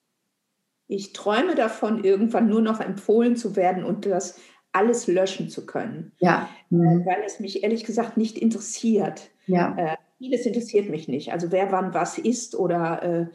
[0.89, 4.39] ich träume davon, irgendwann nur noch empfohlen zu werden und das
[4.73, 6.13] alles löschen zu können.
[6.19, 6.49] Ja.
[6.71, 7.07] Äh, mhm.
[7.07, 9.31] Weil es mich ehrlich gesagt nicht interessiert.
[9.47, 9.77] Ja.
[9.77, 11.33] Äh, vieles interessiert mich nicht.
[11.33, 13.27] Also wer wann was isst oder äh,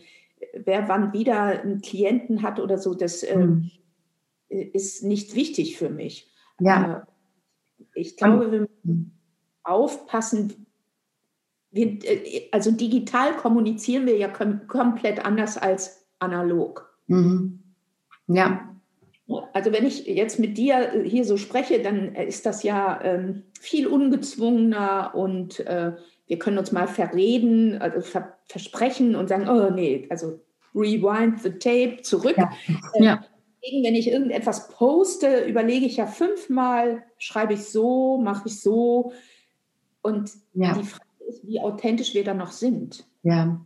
[0.54, 3.72] wer wann wieder einen Klienten hat oder so, das äh, mhm.
[4.50, 6.32] ist nicht wichtig für mich.
[6.60, 7.08] Ja.
[7.74, 9.18] Äh, ich glaube, wir müssen
[9.64, 10.68] aufpassen.
[11.72, 16.98] Wir, äh, also digital kommunizieren wir ja kom komplett anders als analog.
[17.08, 17.60] Mhm.
[18.28, 18.75] Ja.
[19.54, 23.00] Also wenn ich jetzt mit dir äh, hier so spreche, dann äh, ist das ja
[23.04, 25.94] ähm, viel ungezwungener und äh,
[26.28, 30.40] wir können uns mal verreden, also ver versprechen und sagen, oh nee, also
[30.76, 32.38] rewind the tape, zurück.
[32.38, 32.52] Ja.
[32.94, 33.26] Äh, ja.
[33.62, 39.12] Wenn ich irgendetwas poste, überlege ich ja fünfmal, schreibe ich so, mache ich so.
[40.04, 40.78] Und ja.
[40.78, 43.08] die Frage ist, wie authentisch wir dann noch sind.
[43.24, 43.60] Ja,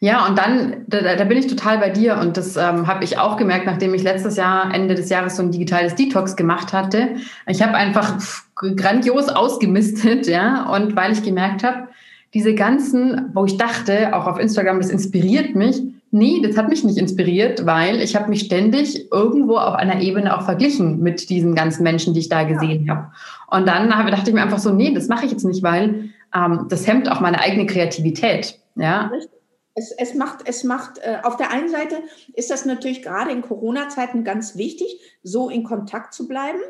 [0.00, 3.18] ja, und dann, da, da bin ich total bei dir und das ähm, habe ich
[3.18, 7.16] auch gemerkt, nachdem ich letztes Jahr, Ende des Jahres, so ein digitales Detox gemacht hatte.
[7.46, 8.18] Ich habe einfach
[8.54, 11.88] grandios ausgemistet, ja, und weil ich gemerkt habe,
[12.34, 16.84] diese ganzen, wo ich dachte, auch auf Instagram, das inspiriert mich, nee, das hat mich
[16.84, 21.54] nicht inspiriert, weil ich habe mich ständig irgendwo auf einer Ebene auch verglichen mit diesen
[21.54, 22.94] ganzen Menschen, die ich da gesehen ja.
[22.94, 23.12] habe.
[23.50, 26.10] Und dann hab, dachte ich mir einfach so, nee, das mache ich jetzt nicht, weil
[26.34, 28.58] ähm, das hemmt auch meine eigene Kreativität.
[28.76, 29.06] Ja.
[29.06, 29.30] Richtig.
[29.74, 31.96] Es, es macht, es macht äh, auf der einen Seite
[32.34, 36.60] ist das natürlich gerade in Corona-Zeiten ganz wichtig, so in Kontakt zu bleiben.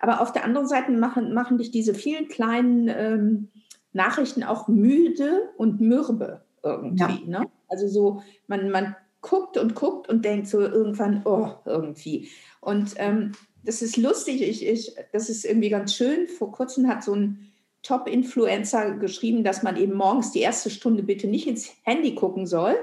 [0.00, 3.48] Aber auf der anderen Seite machen, machen dich diese vielen kleinen ähm,
[3.92, 7.30] Nachrichten auch müde und mürbe irgendwie.
[7.30, 7.40] Ja.
[7.40, 7.50] Ne?
[7.68, 12.28] Also so, man, man guckt und guckt und denkt so irgendwann, oh, irgendwie.
[12.60, 13.32] Und ähm,
[13.64, 16.26] das ist lustig, ich, ich, das ist irgendwie ganz schön.
[16.26, 17.47] Vor kurzem hat so ein
[17.82, 22.76] Top-Influencer geschrieben, dass man eben morgens die erste Stunde bitte nicht ins Handy gucken soll,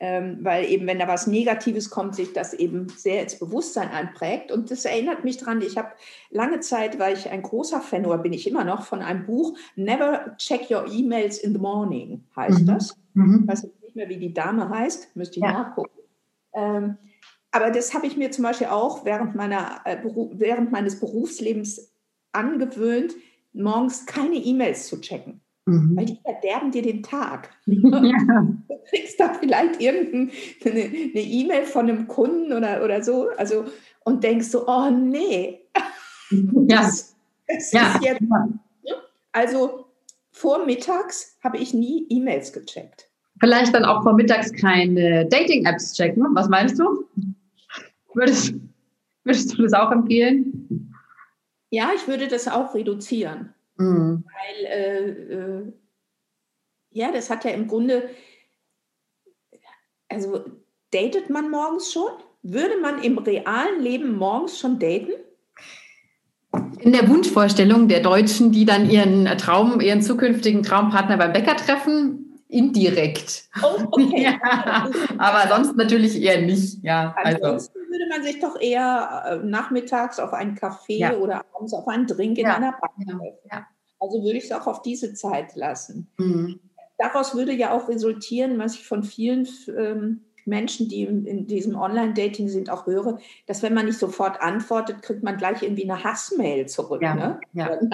[0.00, 4.52] ähm, weil eben, wenn da was Negatives kommt, sich das eben sehr ins Bewusstsein einprägt.
[4.52, 5.92] Und das erinnert mich daran, ich habe
[6.30, 9.56] lange Zeit, war ich ein großer Fan oder bin ich immer noch von einem Buch,
[9.76, 12.66] Never Check Your Emails in the Morning, heißt mhm.
[12.66, 12.96] das.
[13.14, 13.40] Mhm.
[13.42, 15.52] Ich weiß nicht mehr, wie die Dame heißt, müsste ich ja.
[15.52, 16.00] nachgucken.
[16.52, 16.98] Ähm,
[17.50, 19.98] aber das habe ich mir zum Beispiel auch während, meiner, äh,
[20.32, 21.92] während meines Berufslebens
[22.32, 23.14] angewöhnt,
[23.54, 25.40] morgens keine E-Mails zu checken.
[25.66, 25.96] Mhm.
[25.96, 27.50] Weil die verderben dir den Tag.
[27.66, 28.46] Ja.
[28.68, 30.82] Du kriegst da vielleicht irgendeine
[31.14, 33.64] E-Mail von einem Kunden oder, oder so, also
[34.04, 35.60] und denkst so, oh nee.
[36.30, 36.82] Ja.
[36.82, 37.14] Das,
[37.46, 38.00] das ja.
[38.02, 38.22] Jetzt,
[39.32, 39.86] also
[40.32, 43.08] vormittags habe ich nie E-Mails gecheckt.
[43.40, 46.24] Vielleicht dann auch vormittags keine Dating-Apps checken.
[46.34, 47.04] Was meinst du?
[48.14, 48.54] Würdest,
[49.24, 50.93] würdest du das auch empfehlen?
[51.74, 54.24] Ja, ich würde das auch reduzieren, mhm.
[54.24, 55.72] weil äh, äh,
[56.90, 58.08] Ja, das hat ja im Grunde,
[60.08, 60.44] also
[60.92, 62.12] datet man morgens schon?
[62.42, 65.14] Würde man im realen Leben morgens schon daten?
[66.78, 72.38] In der Wunschvorstellung der Deutschen, die dann ihren Traum, ihren zukünftigen Traumpartner beim Bäcker treffen,
[72.46, 73.48] indirekt.
[73.60, 74.22] Oh, okay.
[74.40, 76.84] ja, aber sonst natürlich eher nicht.
[76.84, 77.42] Ja, also.
[77.42, 77.83] Ansonsten.
[77.94, 81.16] Würde man sich doch eher äh, nachmittags auf einen Kaffee ja.
[81.16, 82.56] oder abends auf einen Drink in ja.
[82.56, 82.90] einer Bar
[83.50, 83.66] ja.
[84.00, 86.12] Also würde ich es auch auf diese Zeit lassen.
[86.18, 86.60] Mhm.
[86.98, 91.76] Daraus würde ja auch resultieren, was ich von vielen ähm, Menschen, die in, in diesem
[91.76, 96.04] Online-Dating sind, auch höre, dass wenn man nicht sofort antwortet, kriegt man gleich irgendwie eine
[96.04, 97.02] Hassmail zurück.
[97.02, 97.40] Ja, ne?
[97.52, 97.70] ja.
[97.70, 97.90] Ein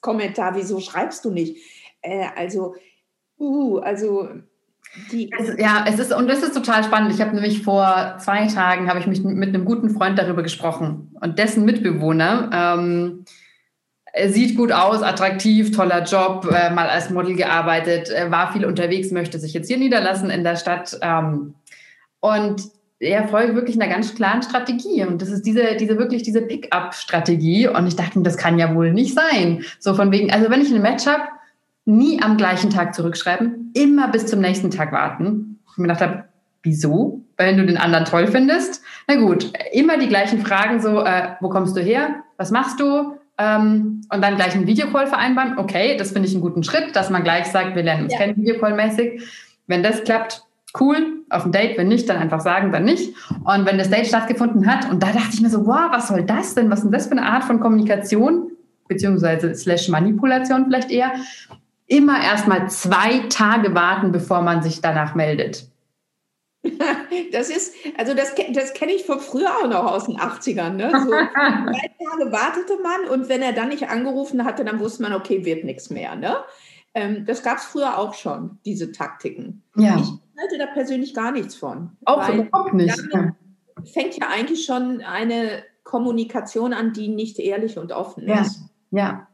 [0.00, 1.56] Kommentar, wieso schreibst du nicht?
[2.02, 2.76] Äh, also,
[3.38, 4.28] uh, also
[5.12, 7.12] es, ja, es ist, und das ist total spannend.
[7.14, 11.14] Ich habe nämlich vor zwei Tagen, habe ich mich mit einem guten Freund darüber gesprochen
[11.20, 13.24] und dessen Mitbewohner, ähm,
[14.28, 19.10] sieht gut aus, attraktiv, toller Job, äh, mal als Model gearbeitet, äh, war viel unterwegs,
[19.10, 20.98] möchte sich jetzt hier niederlassen in der Stadt.
[21.00, 21.54] Ähm,
[22.18, 22.62] und
[22.98, 25.04] er folgt wirklich einer ganz klaren Strategie.
[25.04, 27.68] Und das ist diese, diese wirklich diese Pick-up-Strategie.
[27.68, 29.64] Und ich dachte, das kann ja wohl nicht sein.
[29.78, 31.22] So von wegen, also wenn ich ein Match habe,
[31.86, 35.58] nie am gleichen Tag zurückschreiben, immer bis zum nächsten Tag warten.
[35.70, 36.24] Ich mir gedacht habe,
[36.62, 37.22] wieso?
[37.36, 38.82] Wenn du den anderen toll findest.
[39.08, 42.16] Na gut, immer die gleichen Fragen, so, äh, wo kommst du her?
[42.36, 43.16] Was machst du?
[43.38, 45.56] Ähm, und dann gleich einen Videocall vereinbaren.
[45.58, 48.18] Okay, das finde ich einen guten Schritt, dass man gleich sagt, wir lernen uns ja.
[48.18, 49.22] kennen, Videocall-mäßig.
[49.66, 50.42] Wenn das klappt,
[50.78, 53.14] cool, auf ein Date, wenn nicht, dann einfach sagen, dann nicht.
[53.44, 56.24] Und wenn das Date stattgefunden hat, und da dachte ich mir so, wow, was soll
[56.24, 56.70] das denn?
[56.70, 58.50] Was ist denn das für eine Art von Kommunikation,
[58.88, 61.12] beziehungsweise slash Manipulation vielleicht eher?
[61.90, 65.66] Immer erstmal zwei Tage warten, bevor man sich danach meldet.
[67.32, 70.70] Das ist, also das, das kenne ich von früher auch noch aus den 80ern.
[70.70, 70.90] Ne?
[70.90, 75.12] So zwei Tage wartete man und wenn er dann nicht angerufen hatte, dann wusste man,
[75.12, 76.16] okay, wird nichts mehr.
[76.16, 76.36] Ne?
[76.94, 79.62] Ähm, das gab es früher auch schon, diese Taktiken.
[79.76, 79.96] Ja.
[79.96, 80.08] Ich
[80.40, 81.96] halte da persönlich gar nichts von.
[82.04, 83.00] Auch überhaupt nicht.
[83.12, 83.34] Ja.
[83.92, 88.62] Fängt ja eigentlich schon eine Kommunikation an, die nicht ehrlich und offen ist.
[88.90, 89.28] Ja.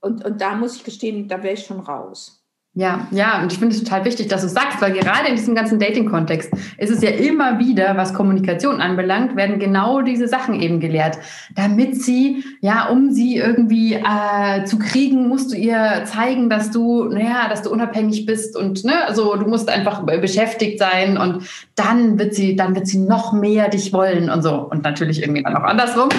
[0.00, 2.35] Und, und da muss ich gestehen, da wäre ich schon raus.
[2.78, 5.34] Ja, ja, und ich finde es total wichtig, dass du es sagst, weil gerade in
[5.34, 10.60] diesem ganzen Dating-Kontext ist es ja immer wieder, was Kommunikation anbelangt, werden genau diese Sachen
[10.60, 11.18] eben gelehrt.
[11.54, 17.04] Damit sie, ja, um sie irgendwie äh, zu kriegen, musst du ihr zeigen, dass du,
[17.04, 22.18] naja, dass du unabhängig bist und ne, also du musst einfach beschäftigt sein und dann
[22.18, 24.52] wird sie, dann wird sie noch mehr dich wollen und so.
[24.52, 26.10] Und natürlich irgendwie dann auch andersrum.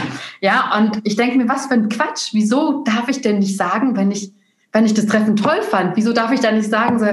[0.41, 2.29] Ja, und ich denke mir, was für ein Quatsch.
[2.33, 4.31] Wieso darf ich denn nicht sagen, wenn ich
[4.77, 7.07] wenn ich das Treffen toll fand, wieso darf ich da nicht sagen, so,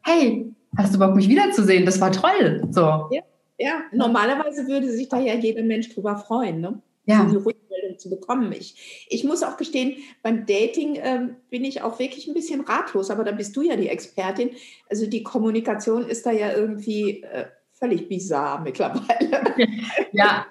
[0.00, 1.84] hey, hast du Bock, mich wiederzusehen?
[1.84, 2.66] Das war toll.
[2.70, 2.80] So.
[2.80, 3.22] Ja,
[3.58, 3.74] ja.
[3.92, 6.80] normalerweise würde sich da ja jeder Mensch drüber freuen, ne?
[7.04, 7.24] Ja.
[7.24, 8.52] die Rückmeldung zu bekommen.
[8.52, 13.10] Ich, ich muss auch gestehen, beim Dating ähm, bin ich auch wirklich ein bisschen ratlos,
[13.10, 14.52] aber da bist du ja die Expertin.
[14.88, 19.42] Also die Kommunikation ist da ja irgendwie äh, völlig bizarr mittlerweile.
[20.12, 20.46] Ja,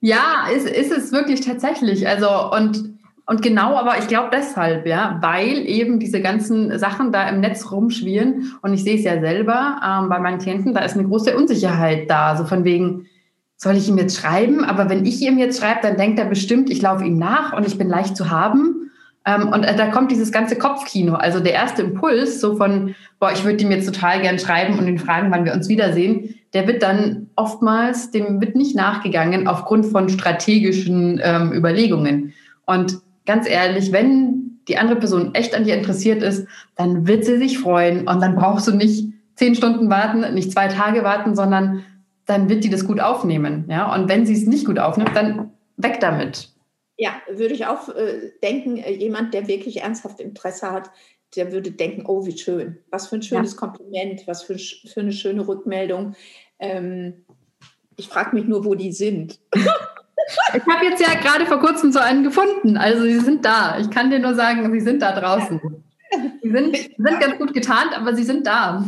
[0.00, 2.08] ja, ist, ist es wirklich tatsächlich.
[2.08, 2.97] Also und
[3.28, 7.70] und genau, aber ich glaube deshalb, ja, weil eben diese ganzen Sachen da im Netz
[7.70, 11.36] rumschwirren und ich sehe es ja selber ähm, bei meinen Klienten, da ist eine große
[11.36, 13.04] Unsicherheit da, so von wegen,
[13.58, 14.64] soll ich ihm jetzt schreiben?
[14.64, 17.66] Aber wenn ich ihm jetzt schreibe, dann denkt er bestimmt, ich laufe ihm nach und
[17.66, 18.90] ich bin leicht zu haben.
[19.26, 21.12] Ähm, und äh, da kommt dieses ganze Kopfkino.
[21.12, 24.88] Also der erste Impuls, so von, boah, ich würde ihm jetzt total gern schreiben und
[24.88, 29.84] ihn fragen, wann wir uns wiedersehen, der wird dann oftmals, dem wird nicht nachgegangen aufgrund
[29.84, 32.32] von strategischen ähm, Überlegungen.
[32.64, 37.36] Und ganz ehrlich, wenn die andere Person echt an dir interessiert ist, dann wird sie
[37.36, 41.84] sich freuen und dann brauchst du nicht zehn Stunden warten, nicht zwei Tage warten, sondern
[42.24, 43.66] dann wird die das gut aufnehmen.
[43.68, 43.94] Ja?
[43.94, 46.48] Und wenn sie es nicht gut aufnimmt, dann weg damit.
[46.96, 50.90] Ja, würde ich auch äh, denken, äh, jemand, der wirklich ernsthaft Interesse hat,
[51.36, 53.58] der würde denken, oh, wie schön, was für ein schönes ja.
[53.58, 56.14] Kompliment, was für, für, eine schöne Rückmeldung.
[56.58, 57.26] Ähm,
[57.96, 59.38] ich frage mich nur, wo die sind.
[60.54, 62.76] Ich habe jetzt ja gerade vor kurzem so einen gefunden.
[62.76, 63.78] Also sie sind da.
[63.78, 65.60] Ich kann dir nur sagen, sie sind da draußen.
[66.42, 68.84] Sie sind, sind ganz gut getarnt, aber sie sind da.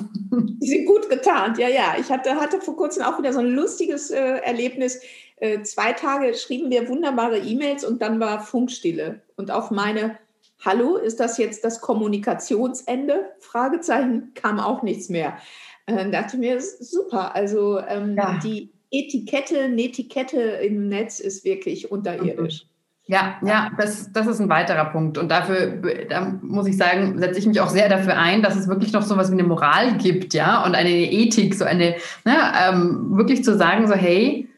[0.60, 1.94] Sie sind gut getarnt, ja, ja.
[1.98, 5.00] Ich hatte, hatte vor kurzem auch wieder so ein lustiges äh, Erlebnis.
[5.36, 9.20] Äh, zwei Tage schrieben wir wunderbare E-Mails und dann war Funkstille.
[9.36, 10.18] Und auf meine
[10.62, 13.32] Hallo, ist das jetzt das Kommunikationsende?
[13.38, 15.38] Fragezeichen kam auch nichts mehr.
[15.86, 17.34] Äh, dachte ich mir, super.
[17.34, 18.38] Also ähm, ja.
[18.42, 22.66] die Etikette, Netiquette im Netz ist wirklich unterirdisch.
[23.06, 25.18] Ja, ja, das, das ist ein weiterer Punkt.
[25.18, 28.68] Und dafür, da muss ich sagen, setze ich mich auch sehr dafür ein, dass es
[28.68, 32.36] wirklich noch so was wie eine Moral gibt, ja, und eine Ethik, so eine, ne,
[32.68, 34.48] ähm, wirklich zu sagen, so, hey,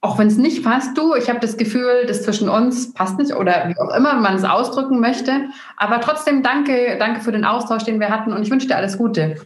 [0.00, 3.34] auch wenn es nicht passt, du, ich habe das Gefühl, das zwischen uns passt nicht
[3.34, 5.48] oder wie auch immer man es ausdrücken möchte.
[5.76, 8.96] Aber trotzdem danke, danke für den Austausch, den wir hatten und ich wünsche dir alles
[8.96, 9.40] Gute.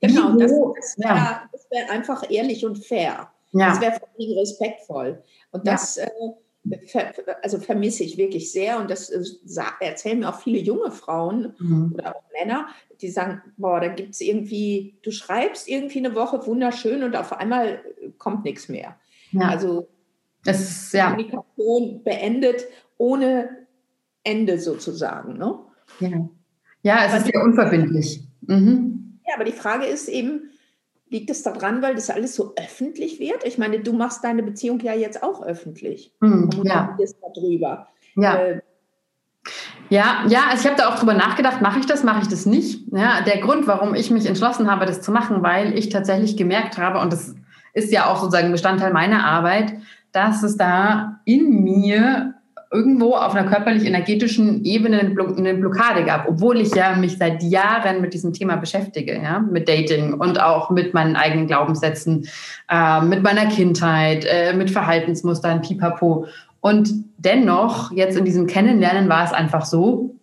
[0.00, 1.42] Genau, das, das wäre ja.
[1.70, 3.30] wär einfach ehrlich und fair.
[3.54, 3.68] Ja.
[3.68, 4.00] Das wäre
[4.40, 5.22] respektvoll.
[5.52, 6.04] Und das ja.
[6.04, 6.08] äh,
[7.42, 8.78] also vermisse ich wirklich sehr.
[8.78, 9.22] Und das äh,
[9.80, 11.92] erzählen mir auch viele junge Frauen mhm.
[11.94, 12.68] oder auch Männer,
[13.00, 17.32] die sagen, boah, da gibt es irgendwie, du schreibst irgendwie eine Woche wunderschön und auf
[17.32, 17.80] einmal
[18.18, 18.96] kommt nichts mehr.
[19.30, 19.48] Ja.
[19.48, 19.88] Also
[20.44, 21.10] es ist, ja.
[21.10, 22.64] Kommunikation beendet
[22.98, 23.66] ohne
[24.24, 25.38] Ende sozusagen.
[25.38, 25.58] Ne?
[26.00, 26.28] Ja.
[26.82, 28.22] ja, es aber ist sehr unverbindlich.
[28.42, 29.20] Mhm.
[29.26, 30.50] Ja, aber die Frage ist eben,
[31.14, 33.44] liegt es daran, weil das alles so öffentlich wird?
[33.44, 36.12] Ich meine, du machst deine Beziehung ja jetzt auch öffentlich.
[36.20, 36.96] Mhm, ja.
[37.34, 37.86] darüber.
[38.16, 38.34] Ja.
[38.34, 38.60] Äh,
[39.90, 42.46] ja, ja, also ich habe da auch drüber nachgedacht, mache ich das, mache ich das
[42.46, 42.88] nicht.
[42.92, 46.78] Ja, der Grund, warum ich mich entschlossen habe, das zu machen, weil ich tatsächlich gemerkt
[46.78, 47.36] habe, und das
[47.74, 49.74] ist ja auch sozusagen Bestandteil meiner Arbeit,
[50.10, 52.33] dass es da in mir
[52.74, 58.12] irgendwo auf einer körperlich-energetischen Ebene eine Blockade gab, obwohl ich ja mich seit Jahren mit
[58.14, 62.28] diesem Thema beschäftige, ja, mit Dating und auch mit meinen eigenen Glaubenssätzen,
[62.68, 66.26] äh, mit meiner Kindheit, äh, mit Verhaltensmustern, pipapo.
[66.60, 70.16] Und dennoch, jetzt in diesem Kennenlernen war es einfach so,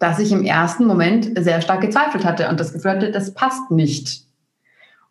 [0.00, 3.70] dass ich im ersten Moment sehr stark gezweifelt hatte und das Gefühl hatte, das passt
[3.70, 4.24] nicht.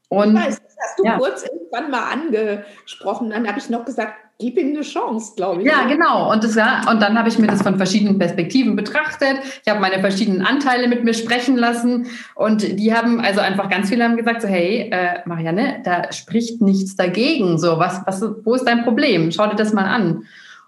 [0.10, 1.18] Und, ich weiß, hast du ja.
[1.18, 3.30] kurz irgendwann mal angesprochen.
[3.30, 5.68] Dann habe ich noch gesagt, gib ihm eine Chance, glaube ich.
[5.68, 6.32] Ja, genau.
[6.32, 9.38] Und, das, und dann habe ich mir das von verschiedenen Perspektiven betrachtet.
[9.64, 12.08] Ich habe meine verschiedenen Anteile mit mir sprechen lassen.
[12.36, 16.62] Und die haben, also einfach ganz viele haben gesagt, so, hey, äh, Marianne, da spricht
[16.62, 17.58] nichts dagegen.
[17.58, 19.32] So, was, was, wo ist dein Problem?
[19.32, 20.24] Schau dir das mal an.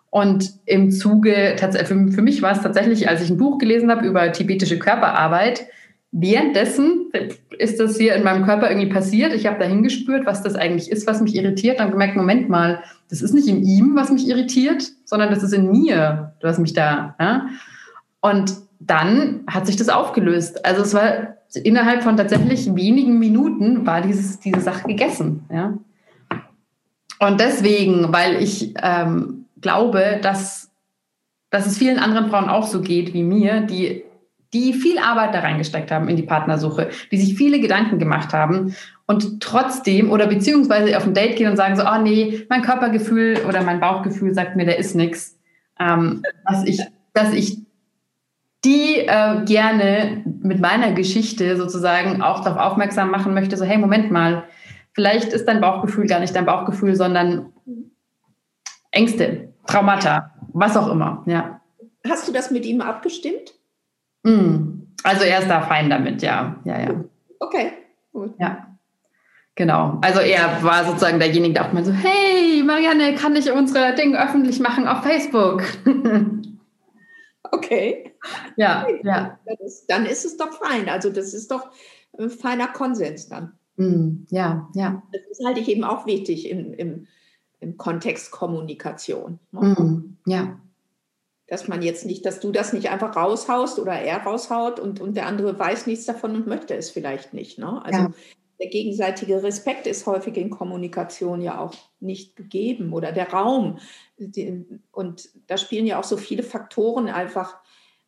[0.09, 4.31] Und im Zuge, für mich war es tatsächlich, als ich ein Buch gelesen habe über
[4.31, 5.65] tibetische Körperarbeit,
[6.17, 7.11] währenddessen
[7.57, 9.33] ist das hier in meinem Körper irgendwie passiert.
[9.33, 11.79] Ich habe da hingespürt, was das eigentlich ist, was mich irritiert.
[11.79, 15.51] Dann gemerkt, Moment mal, das ist nicht in ihm, was mich irritiert, sondern das ist
[15.51, 17.15] in mir, was mich da.
[17.19, 17.47] Ja?
[18.21, 20.65] Und dann hat sich das aufgelöst.
[20.65, 25.43] Also es war innerhalb von tatsächlich wenigen Minuten war dieses, diese Sache gegessen.
[25.51, 25.77] Ja?
[27.19, 30.71] Und deswegen, weil ich ähm, glaube, dass,
[31.49, 34.05] dass es vielen anderen Frauen auch so geht wie mir, die
[34.55, 38.73] die viel Arbeit da reingesteckt haben in die Partnersuche, die sich viele Gedanken gemacht haben
[39.05, 43.41] und trotzdem oder beziehungsweise auf ein Date gehen und sagen so, oh nee, mein Körpergefühl
[43.47, 45.37] oder mein Bauchgefühl sagt mir, da ist nichts,
[45.77, 46.79] ähm, dass ich,
[47.13, 47.57] dass ich
[48.63, 54.09] die äh, gerne mit meiner Geschichte sozusagen auch darauf aufmerksam machen möchte, so hey, Moment
[54.09, 54.45] mal,
[54.93, 57.51] vielleicht ist dein Bauchgefühl gar nicht dein Bauchgefühl, sondern
[58.91, 61.59] Ängste, Traumata, was auch immer, ja.
[62.07, 63.53] Hast du das mit ihm abgestimmt?
[64.25, 64.87] Mm.
[65.03, 66.59] Also er ist da fein damit, ja.
[66.65, 67.03] Ja, ja.
[67.39, 67.71] Okay,
[68.11, 68.33] gut.
[68.39, 68.75] Ja.
[69.53, 69.99] Genau.
[70.01, 74.21] Also er war sozusagen derjenige, der auch mal so, hey, Marianne, kann ich unsere Dinge
[74.21, 75.63] öffentlich machen auf Facebook?
[77.51, 78.13] okay.
[78.57, 79.39] Ja, ja.
[79.87, 80.89] dann ist es doch fein.
[80.89, 81.69] Also das ist doch
[82.17, 83.53] ein feiner Konsens dann.
[83.77, 85.03] Mm, ja, ja.
[85.11, 87.07] Das halte ich eben auch wichtig im, im,
[87.59, 89.39] im Kontext Kommunikation.
[89.51, 89.61] Ne?
[89.61, 90.57] Mm, ja
[91.47, 95.15] dass man jetzt nicht, dass du das nicht einfach raushaust oder er raushaut und, und
[95.15, 97.59] der andere weiß nichts davon und möchte es vielleicht nicht.
[97.59, 97.83] Ne?
[97.85, 98.13] Also ja.
[98.59, 103.77] der gegenseitige Respekt ist häufig in Kommunikation ja auch nicht gegeben oder der Raum.
[104.91, 107.57] Und da spielen ja auch so viele Faktoren einfach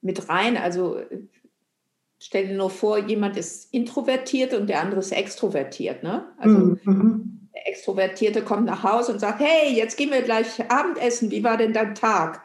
[0.02, 0.58] mit rein.
[0.58, 1.00] Also
[2.18, 6.02] stell dir nur vor, jemand ist introvertiert und der andere ist extrovertiert.
[6.02, 6.26] Ne?
[6.40, 7.50] Also mhm.
[7.54, 11.58] der Extrovertierte kommt nach Hause und sagt, hey, jetzt gehen wir gleich Abendessen, wie war
[11.58, 12.42] denn dein Tag?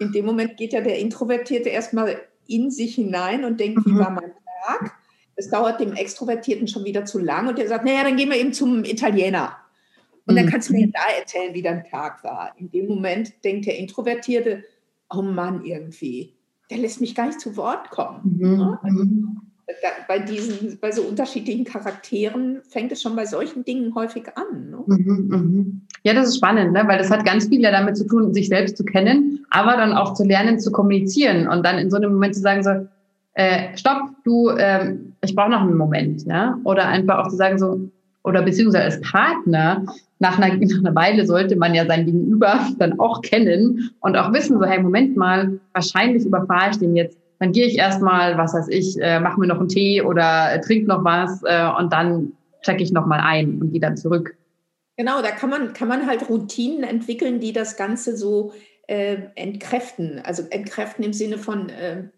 [0.00, 2.16] In dem Moment geht ja der Introvertierte erstmal
[2.48, 3.94] in sich hinein und denkt, mhm.
[3.94, 4.32] wie war mein
[4.66, 4.92] Tag?
[5.36, 8.36] Es dauert dem Extrovertierten schon wieder zu lang und der sagt, naja, dann gehen wir
[8.36, 9.56] eben zum Italiener.
[10.26, 10.50] Und dann mhm.
[10.50, 12.52] kannst du mir da erzählen, wie dein Tag war.
[12.56, 14.64] In dem Moment denkt der Introvertierte,
[15.10, 16.34] oh Mann, irgendwie,
[16.70, 18.38] der lässt mich gar nicht zu Wort kommen.
[18.38, 18.56] Mhm.
[18.56, 18.78] Ne?
[18.82, 19.04] Also,
[20.08, 24.70] bei diesen, bei so unterschiedlichen Charakteren fängt es schon bei solchen Dingen häufig an.
[24.70, 24.78] Ne?
[24.86, 25.80] Mhm, mhm.
[26.02, 26.82] Ja, das ist spannend, ne?
[26.86, 29.92] weil das hat ganz viel ja damit zu tun, sich selbst zu kennen, aber dann
[29.92, 32.70] auch zu lernen, zu kommunizieren und dann in so einem Moment zu sagen so,
[33.34, 37.58] äh, stopp, du, ähm, ich brauche noch einen Moment, ja, oder einfach auch zu sagen
[37.58, 37.90] so,
[38.24, 39.84] oder beziehungsweise als Partner,
[40.18, 44.32] nach einer, nach einer Weile sollte man ja sein Gegenüber dann auch kennen und auch
[44.32, 48.52] wissen so, hey, Moment mal, wahrscheinlich überfahre ich den jetzt dann gehe ich erstmal, was
[48.52, 51.90] weiß ich, äh, mache mir noch einen Tee oder äh, trink noch was äh, und
[51.92, 54.36] dann checke ich nochmal ein und gehe dann zurück.
[54.98, 58.52] Genau, da kann man, kann man halt Routinen entwickeln, die das Ganze so
[58.86, 60.20] äh, entkräften.
[60.22, 62.08] Also entkräften im Sinne von äh,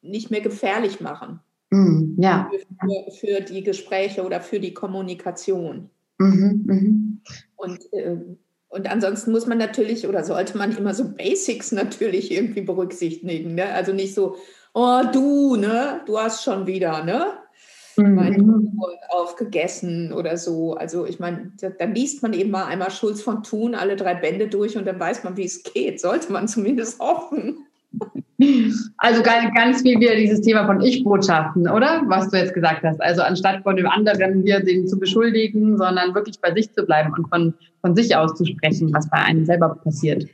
[0.00, 1.38] nicht mehr gefährlich machen.
[1.70, 2.50] Mm, ja.
[2.80, 5.90] Für, für, die Gespräche oder für die Kommunikation.
[6.18, 7.32] Mhm, mh.
[7.54, 8.16] Und äh,
[8.68, 13.54] Und ansonsten muss man natürlich oder sollte man immer so Basics natürlich irgendwie berücksichtigen.
[13.54, 13.66] Ne?
[13.72, 14.36] Also nicht so,
[14.74, 17.26] oh du, ne, du hast schon wieder, ne?
[17.96, 18.14] Mhm.
[18.14, 18.72] Mein
[19.10, 20.74] aufgegessen oder so.
[20.74, 24.14] Also ich meine, da, da, liest man eben mal einmal Schulz von Thun alle drei
[24.14, 26.00] Bände durch und dann weiß man, wie es geht.
[26.00, 27.66] Sollte man zumindest hoffen.
[28.96, 32.02] Also ganz, ganz viel wieder dieses Thema von Ich-Botschaften, oder?
[32.06, 33.00] Was du jetzt gesagt hast.
[33.00, 37.12] Also anstatt von dem anderen hier den zu beschuldigen, sondern wirklich bei sich zu bleiben
[37.16, 40.26] und von, von sich aus zu sprechen, was bei einem selber passiert.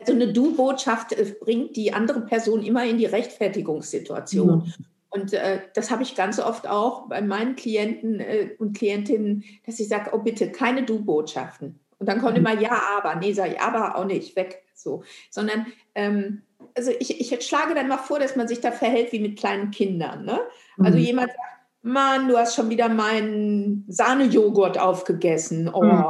[0.00, 4.58] Also eine Du-Botschaft äh, bringt die andere Person immer in die Rechtfertigungssituation.
[4.58, 4.74] Mhm.
[5.10, 9.80] Und äh, das habe ich ganz oft auch bei meinen Klienten äh, und Klientinnen, dass
[9.80, 11.80] ich sage, oh bitte, keine Du-Botschaften.
[11.98, 12.46] Und dann kommt mhm.
[12.46, 13.16] immer ja, aber.
[13.16, 14.62] Nee, sage ich, aber auch nicht, weg.
[14.74, 15.02] So.
[15.30, 16.42] Sondern, ähm,
[16.76, 19.70] also ich, ich schlage dann mal vor, dass man sich da verhält wie mit kleinen
[19.70, 20.24] Kindern.
[20.24, 20.40] Ne?
[20.78, 21.04] Also mhm.
[21.04, 21.40] jemand sagt,
[21.82, 25.68] Mann, du hast schon wieder meinen Sahnejoghurt aufgegessen.
[25.72, 25.82] Oh.
[25.82, 26.04] Mhm.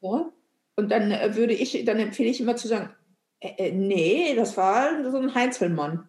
[0.00, 0.32] Ja?
[0.76, 2.90] Und dann äh, würde ich, dann empfehle ich immer zu sagen,
[3.40, 6.08] äh, nee, das war so ein Heinzelmann.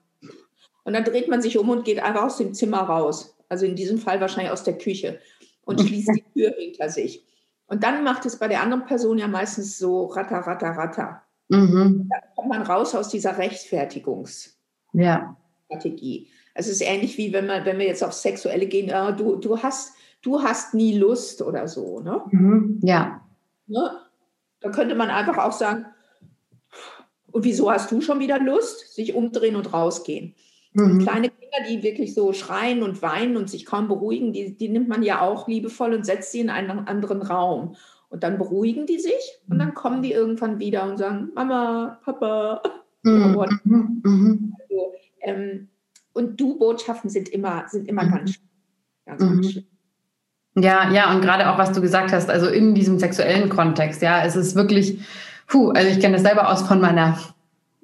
[0.83, 3.35] Und dann dreht man sich um und geht einfach aus dem Zimmer raus.
[3.49, 5.19] Also in diesem Fall wahrscheinlich aus der Küche
[5.65, 7.25] und schließt die Tür hinter sich.
[7.67, 11.21] Und dann macht es bei der anderen Person ja meistens so ratter, ratter, ratter.
[11.49, 12.09] Mhm.
[12.09, 14.57] Dann kommt man raus aus dieser Rechtfertigungsstrategie.
[14.93, 15.37] Ja.
[16.53, 19.61] Es ist ähnlich wie wenn, man, wenn wir jetzt auf Sexuelle gehen, äh, du, du,
[19.61, 22.01] hast, du hast nie Lust oder so.
[22.01, 22.21] Ne?
[22.31, 22.79] Mhm.
[22.83, 23.21] Ja.
[23.67, 23.99] Ne?
[24.59, 25.85] Da könnte man einfach auch sagen,
[27.31, 28.93] und wieso hast du schon wieder Lust?
[28.93, 30.35] Sich umdrehen und rausgehen.
[30.73, 30.99] Mhm.
[30.99, 34.87] kleine Kinder, die wirklich so schreien und weinen und sich kaum beruhigen, die, die nimmt
[34.87, 37.75] man ja auch liebevoll und setzt sie in einen anderen Raum.
[38.09, 42.61] Und dann beruhigen die sich und dann kommen die irgendwann wieder und sagen, Mama, Papa.
[43.03, 43.45] Mhm.
[43.63, 44.01] mhm.
[44.03, 44.55] Mhm.
[44.61, 45.69] Also, ähm,
[46.13, 48.11] und Du-Botschaften sind immer, sind immer mhm.
[48.11, 48.39] ganz,
[49.05, 49.65] ganz, ganz schlimm.
[50.55, 54.25] Ja, ja, und gerade auch, was du gesagt hast, also in diesem sexuellen Kontext, ja,
[54.25, 54.99] es ist wirklich,
[55.51, 57.19] puh, also ich kenne das selber aus von meiner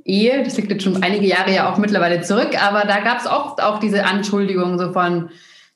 [0.06, 3.28] Ehe, das liegt jetzt schon einige Jahre ja auch mittlerweile zurück, aber da gab es
[3.28, 5.30] oft auch diese Anschuldigungen so von,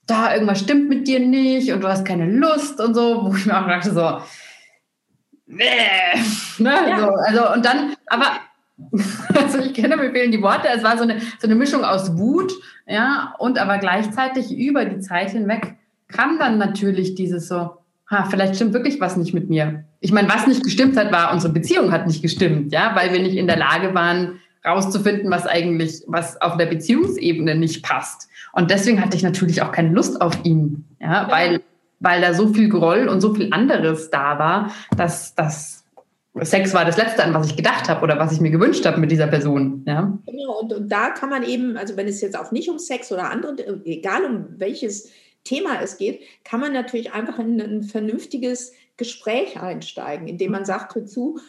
[0.08, 3.46] da irgendwas stimmt mit dir nicht und du hast keine Lust und so, wo ich
[3.46, 4.22] mir auch dachte so,
[5.48, 5.60] ne?
[6.64, 7.00] Ja.
[7.00, 8.28] So, also und dann, aber
[9.36, 12.18] also ich kenne, mir fehlen die Worte, es war so eine, so eine Mischung aus
[12.18, 12.54] Wut,
[12.88, 15.76] ja, und aber gleichzeitig über die Zeit hinweg
[16.08, 17.80] kam dann natürlich dieses so,
[18.12, 19.86] ha, vielleicht stimmt wirklich was nicht mit mir.
[20.01, 23.22] Ich meine, was nicht gestimmt hat, war, unsere Beziehung hat nicht gestimmt, ja, weil wir
[23.22, 28.30] nicht in der Lage waren, rauszufinden, was eigentlich, was auf der Beziehungsebene nicht passt.
[28.53, 31.62] Und deswegen hatte ich natürlich auch keine Lust auf ihn, ja, weil,
[31.99, 35.82] weil da so viel Groll und so viel anderes da war, dass das
[36.41, 38.99] Sex war das Letzte, an was ich gedacht habe oder was ich mir gewünscht habe
[38.99, 39.84] mit dieser Person.
[39.86, 40.18] Ja?
[40.26, 43.12] Genau, und, und da kann man eben, also wenn es jetzt auch nicht um Sex
[43.12, 45.09] oder andere, egal um welches
[45.44, 50.96] Thema es geht, kann man natürlich einfach in ein vernünftiges Gespräch einsteigen, indem man sagt,
[50.96, 51.39] hör zu,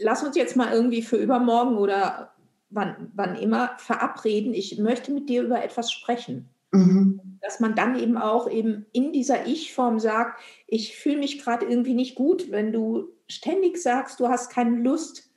[0.00, 2.32] lass uns jetzt mal irgendwie für übermorgen oder
[2.70, 6.48] wann, wann immer verabreden, ich möchte mit dir über etwas sprechen.
[6.72, 7.38] Mhm.
[7.40, 11.94] Dass man dann eben auch eben in dieser Ich-Form sagt, ich fühle mich gerade irgendwie
[11.94, 15.30] nicht gut, wenn du ständig sagst, du hast keine Lust.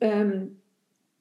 [0.00, 0.60] Ähm,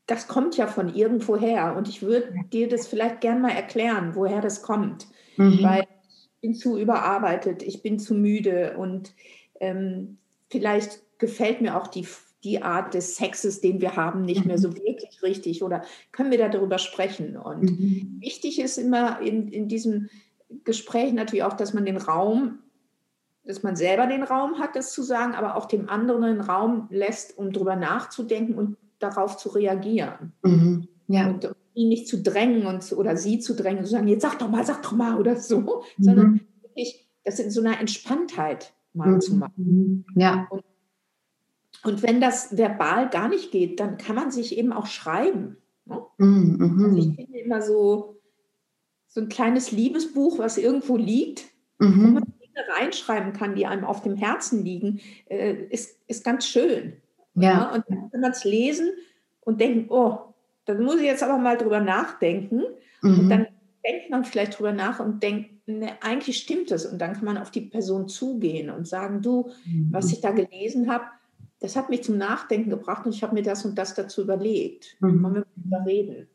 [0.08, 4.14] das kommt ja von irgendwo her und ich würde dir das vielleicht gern mal erklären,
[4.14, 5.08] woher das kommt.
[5.38, 5.64] Mhm.
[5.64, 5.88] Weil
[6.46, 9.14] bin zu überarbeitet, ich bin zu müde und
[9.60, 10.18] ähm,
[10.52, 12.08] vielleicht gefällt mir auch die,
[12.44, 14.48] die Art des Sexes, den wir haben, nicht mhm.
[14.48, 17.36] mehr so wirklich richtig oder können wir darüber sprechen.
[17.36, 18.18] Und mhm.
[18.20, 20.10] wichtig ist immer in, in diesem
[20.66, 22.60] Gespräch natürlich auch, dass man den Raum,
[23.44, 26.88] dass man selber den Raum hat, das zu sagen, aber auch dem anderen den Raum
[26.92, 30.34] lässt, um darüber nachzudenken und darauf zu reagieren.
[30.44, 30.88] Mhm.
[31.08, 31.28] Ja.
[31.28, 34.22] Und ihn nicht zu drängen und zu, oder sie zu drängen und zu sagen, jetzt
[34.22, 36.04] sag doch mal, sag doch mal oder so, mhm.
[36.04, 39.22] sondern wirklich das in so einer Entspanntheit mal mhm.
[39.22, 40.06] zu machen.
[40.16, 40.48] Ja.
[40.50, 40.64] Und,
[41.84, 45.58] und, wenn das verbal gar nicht geht, dann kann man sich eben auch schreiben.
[45.86, 46.02] Ne?
[46.18, 46.56] Mhm.
[46.58, 46.86] mhm.
[46.86, 48.22] Also ich finde immer so,
[49.08, 51.46] so ein kleines Liebesbuch, was irgendwo liegt,
[51.80, 52.14] wo mhm.
[52.14, 56.94] man Dinge reinschreiben kann, die einem auf dem Herzen liegen, äh, ist, ist ganz schön.
[57.34, 57.42] Ja.
[57.42, 57.76] ja?
[57.76, 58.92] Und dann kann man es lesen
[59.42, 60.35] und denken, oh,
[60.66, 62.64] dann muss ich jetzt aber mal drüber nachdenken.
[63.02, 63.20] Mhm.
[63.20, 63.48] Und dann
[63.86, 66.86] denkt man vielleicht drüber nach und denkt, ne, eigentlich stimmt es.
[66.86, 69.90] Und dann kann man auf die Person zugehen und sagen, du, mhm.
[69.92, 71.06] was ich da gelesen habe,
[71.60, 74.98] das hat mich zum Nachdenken gebracht und ich habe mir das und das dazu überlegt.
[75.00, 75.24] Mhm.
[75.24, 76.28] Wollen wir darüber reden?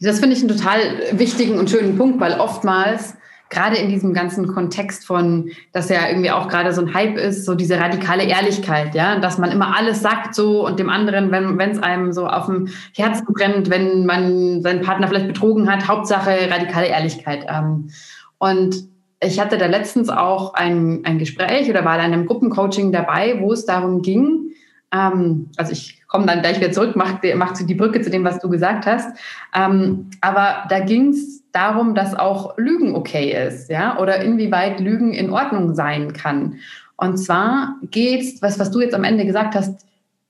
[0.00, 3.14] Das finde ich einen total wichtigen und schönen Punkt, weil oftmals
[3.54, 7.46] gerade in diesem ganzen Kontext von, dass ja irgendwie auch gerade so ein Hype ist,
[7.46, 11.70] so diese radikale Ehrlichkeit, ja, dass man immer alles sagt so und dem anderen, wenn
[11.70, 16.50] es einem so auf dem Herzen brennt, wenn man seinen Partner vielleicht betrogen hat, Hauptsache
[16.50, 17.46] radikale Ehrlichkeit.
[17.48, 17.90] Ähm,
[18.38, 18.76] und
[19.20, 23.40] ich hatte da letztens auch ein, ein Gespräch oder war da in einem Gruppencoaching dabei,
[23.40, 24.50] wo es darum ging,
[24.92, 28.38] ähm, also ich komme dann gleich wieder zurück, mach, mach die Brücke zu dem, was
[28.38, 29.18] du gesagt hast.
[29.52, 35.12] Ähm, aber da ging es darum, dass auch Lügen okay ist, ja, oder inwieweit Lügen
[35.12, 36.60] in Ordnung sein kann.
[36.96, 39.84] Und zwar geht's, was, was du jetzt am Ende gesagt hast,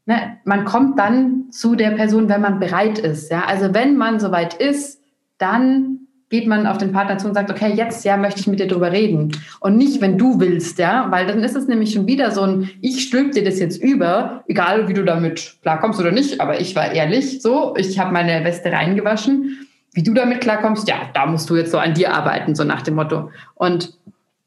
[0.07, 3.45] ne, man kommt dann zu der Person, wenn man bereit ist, ja.
[3.45, 5.03] Also wenn man soweit ist,
[5.37, 6.04] dann
[6.35, 8.67] geht man auf den Partner zu und sagt, okay, jetzt ja möchte ich mit dir
[8.67, 9.31] drüber reden.
[9.61, 12.71] Und nicht, wenn du willst, ja, weil dann ist es nämlich schon wieder so ein,
[12.81, 16.75] ich stülp dir das jetzt über, egal wie du damit klarkommst oder nicht, aber ich
[16.75, 19.69] war ehrlich so, ich habe meine Weste reingewaschen.
[19.93, 22.83] Wie du damit klarkommst, ja, da musst du jetzt so an dir arbeiten, so nach
[22.83, 23.31] dem Motto.
[23.55, 23.97] Und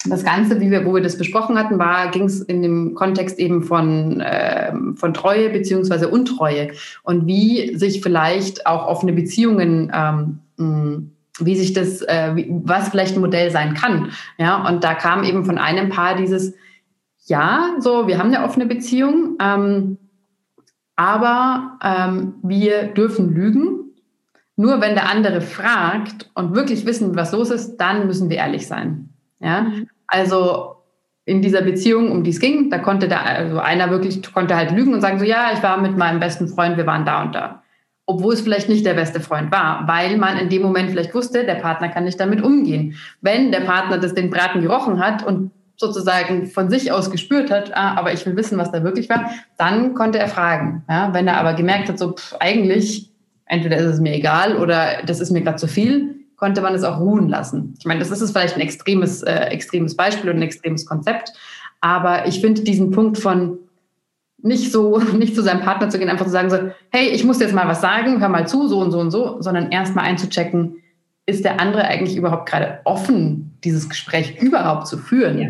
[0.09, 3.39] das Ganze, wie wir, wo wir das besprochen hatten, war, ging es in dem Kontext
[3.39, 6.71] eben von, äh, von Treue beziehungsweise Untreue
[7.03, 13.15] und wie sich vielleicht auch offene Beziehungen ähm, wie sich das, äh, wie, was vielleicht
[13.15, 14.11] ein Modell sein kann.
[14.37, 16.53] Ja, und da kam eben von einem Paar dieses,
[17.25, 19.97] ja, so, wir haben eine offene Beziehung, ähm,
[20.95, 23.83] aber ähm, wir dürfen lügen.
[24.55, 28.65] Nur wenn der andere fragt und wirklich wissen, was los ist, dann müssen wir ehrlich
[28.65, 29.09] sein.
[29.39, 29.87] Ja, mhm.
[30.07, 30.77] also
[31.25, 34.71] in dieser Beziehung, um die es ging, da konnte der, also einer wirklich konnte halt
[34.71, 37.35] lügen und sagen so, ja, ich war mit meinem besten Freund, wir waren da und
[37.35, 37.61] da
[38.07, 41.43] obwohl es vielleicht nicht der beste Freund war, weil man in dem Moment vielleicht wusste,
[41.43, 42.95] der Partner kann nicht damit umgehen.
[43.21, 47.75] Wenn der Partner das den Braten gerochen hat und sozusagen von sich aus gespürt hat,
[47.75, 50.83] ah, aber ich will wissen, was da wirklich war, dann konnte er fragen.
[50.89, 53.11] Ja, wenn er aber gemerkt hat, so pff, eigentlich,
[53.45, 56.83] entweder ist es mir egal oder das ist mir gerade zu viel, konnte man es
[56.83, 57.75] auch ruhen lassen.
[57.77, 61.33] Ich meine, das ist vielleicht ein extremes, äh, extremes Beispiel und ein extremes Konzept,
[61.81, 63.59] aber ich finde diesen Punkt von
[64.37, 67.39] nicht so, nicht zu seinem Partner zu gehen, einfach zu sagen so, hey, ich muss
[67.39, 70.77] jetzt mal was sagen, hör mal zu, so und so und so, sondern erstmal einzuchecken,
[71.25, 75.37] ist der andere eigentlich überhaupt gerade offen, dieses Gespräch überhaupt zu führen?
[75.37, 75.49] Ja.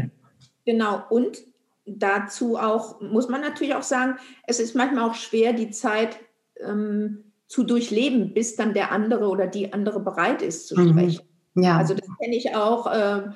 [0.65, 1.03] Genau.
[1.09, 1.37] Und
[1.85, 4.15] dazu auch, muss man natürlich auch sagen,
[4.45, 6.17] es ist manchmal auch schwer, die Zeit
[6.65, 10.89] ähm, zu durchleben, bis dann der andere oder die andere bereit ist zu mhm.
[10.89, 11.25] sprechen.
[11.53, 11.63] Mhm.
[11.63, 11.77] Ja.
[11.77, 12.87] Also das kenne ich auch.
[12.91, 13.29] Äh,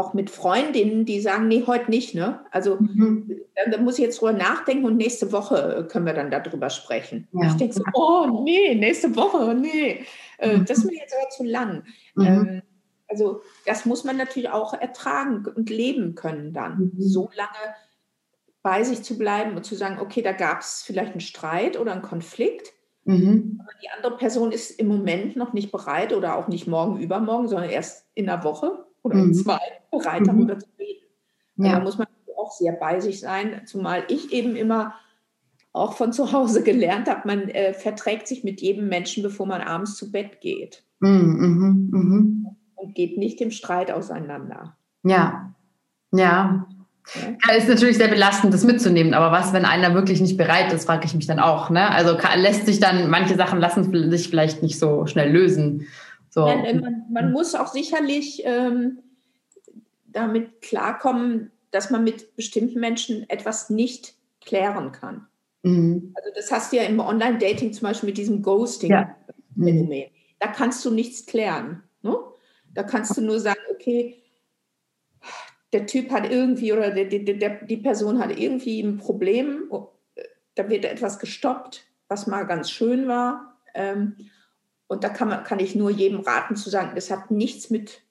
[0.00, 2.14] auch mit Freundinnen, die sagen, nee, heute nicht.
[2.14, 2.40] Ne?
[2.50, 3.40] Also mhm.
[3.70, 7.28] da, muss ich jetzt drüber nachdenken und nächste Woche können wir dann darüber sprechen.
[7.32, 7.48] Ja.
[7.48, 10.04] Ich denke so, oh nee, nächste Woche, nee,
[10.38, 10.64] äh, mhm.
[10.64, 11.84] das ist mir jetzt aber zu lang.
[12.14, 12.26] Mhm.
[12.26, 12.62] Ähm,
[13.08, 16.78] also das muss man natürlich auch ertragen und leben können dann.
[16.78, 16.92] Mhm.
[16.96, 17.74] So lange
[18.62, 21.92] bei sich zu bleiben und zu sagen, okay, da gab es vielleicht einen Streit oder
[21.92, 22.72] einen Konflikt.
[23.04, 23.60] Mhm.
[23.60, 27.48] Aber die andere Person ist im Moment noch nicht bereit oder auch nicht morgen, übermorgen,
[27.48, 29.28] sondern erst in einer Woche oder mhm.
[29.28, 29.60] in zwei
[29.90, 30.60] bereit, darüber mhm.
[30.60, 31.06] zu reden.
[31.56, 31.72] Ja.
[31.74, 34.94] Da muss man auch sehr bei sich sein, zumal ich eben immer
[35.72, 39.60] auch von zu Hause gelernt habe, man äh, verträgt sich mit jedem Menschen, bevor man
[39.60, 40.84] abends zu Bett geht.
[41.00, 42.50] Mhm, mh, mh.
[42.76, 44.76] Und geht nicht im Streit auseinander.
[45.02, 45.54] Ja,
[46.12, 46.66] ja.
[47.14, 47.54] Ja.
[47.56, 51.06] Ist natürlich sehr belastend, das mitzunehmen, aber was, wenn einer wirklich nicht bereit ist, frage
[51.06, 51.70] ich mich dann auch.
[51.70, 51.90] Ne?
[51.90, 55.86] Also lässt sich dann, manche Sachen lassen sich vielleicht nicht so schnell lösen.
[56.28, 56.46] So.
[56.46, 58.98] Man, man, muss auch sicherlich ähm,
[60.12, 65.26] damit klarkommen, dass man mit bestimmten Menschen etwas nicht klären kann.
[65.62, 66.12] Mhm.
[66.14, 69.92] Also das hast du ja im Online-Dating zum Beispiel mit diesem Ghosting-Phänomen.
[69.92, 70.08] Ja.
[70.38, 71.82] Da kannst du nichts klären.
[72.02, 72.16] Ne?
[72.72, 74.22] Da kannst du nur sagen, okay,
[75.72, 79.88] der Typ hat irgendwie oder der, der, der, die Person hat irgendwie ein Problem, oh,
[80.54, 83.60] da wird etwas gestoppt, was mal ganz schön war.
[83.74, 84.16] Ähm,
[84.88, 88.02] und da kann, man, kann ich nur jedem raten zu sagen, es hat nichts mit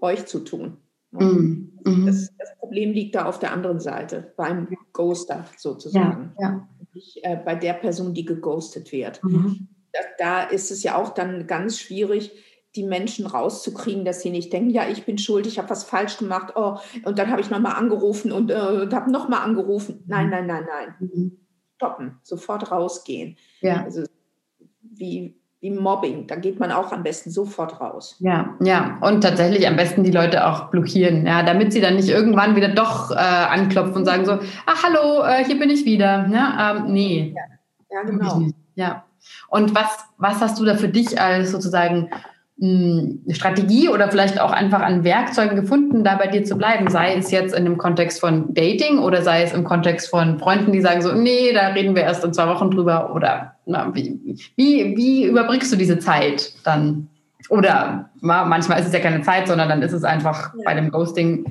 [0.00, 0.76] euch zu tun.
[1.12, 1.72] Mhm.
[1.84, 2.06] mhm.
[2.06, 6.32] Das, das, Problem liegt da auf der anderen Seite, beim Ghoster sozusagen.
[6.38, 6.68] Ja, ja.
[6.94, 9.22] Nicht, äh, bei der Person, die geghostet wird.
[9.24, 9.68] Mhm.
[9.92, 12.32] Da, da, ist es ja auch dann ganz schwierig,
[12.76, 16.18] die Menschen rauszukriegen, dass sie nicht denken, ja, ich bin schuld, ich habe was falsch
[16.18, 20.04] gemacht, oh, und dann habe ich nochmal angerufen und, äh, und habe nochmal angerufen.
[20.06, 20.30] Nein, mhm.
[20.30, 20.94] nein, nein, nein.
[21.00, 21.36] Mhm.
[21.76, 23.36] Stoppen, sofort rausgehen.
[23.60, 23.82] Ja.
[23.82, 24.04] Also
[24.82, 26.26] wie, wie Mobbing.
[26.26, 28.16] Da geht man auch am besten sofort raus.
[28.18, 28.98] Ja, ja.
[29.02, 32.68] Und tatsächlich am besten die Leute auch blockieren, ja, damit sie dann nicht irgendwann wieder
[32.68, 36.26] doch äh, anklopfen und sagen so, ah, hallo, äh, hier bin ich wieder.
[36.32, 37.34] Ja, ähm, nee.
[37.36, 38.42] Ja, ja genau.
[38.74, 39.04] Ja.
[39.48, 42.10] Und was, was hast du da für dich als sozusagen
[43.30, 47.30] Strategie oder vielleicht auch einfach an Werkzeugen gefunden, da bei dir zu bleiben, sei es
[47.30, 51.00] jetzt in dem Kontext von Dating oder sei es im Kontext von Freunden, die sagen
[51.00, 54.20] so, nee, da reden wir erst in zwei Wochen drüber oder na, wie,
[54.56, 57.08] wie, wie überbrückst du diese Zeit dann?
[57.48, 60.60] Oder manchmal ist es ja keine Zeit, sondern dann ist es einfach ja.
[60.66, 61.50] bei dem Ghosting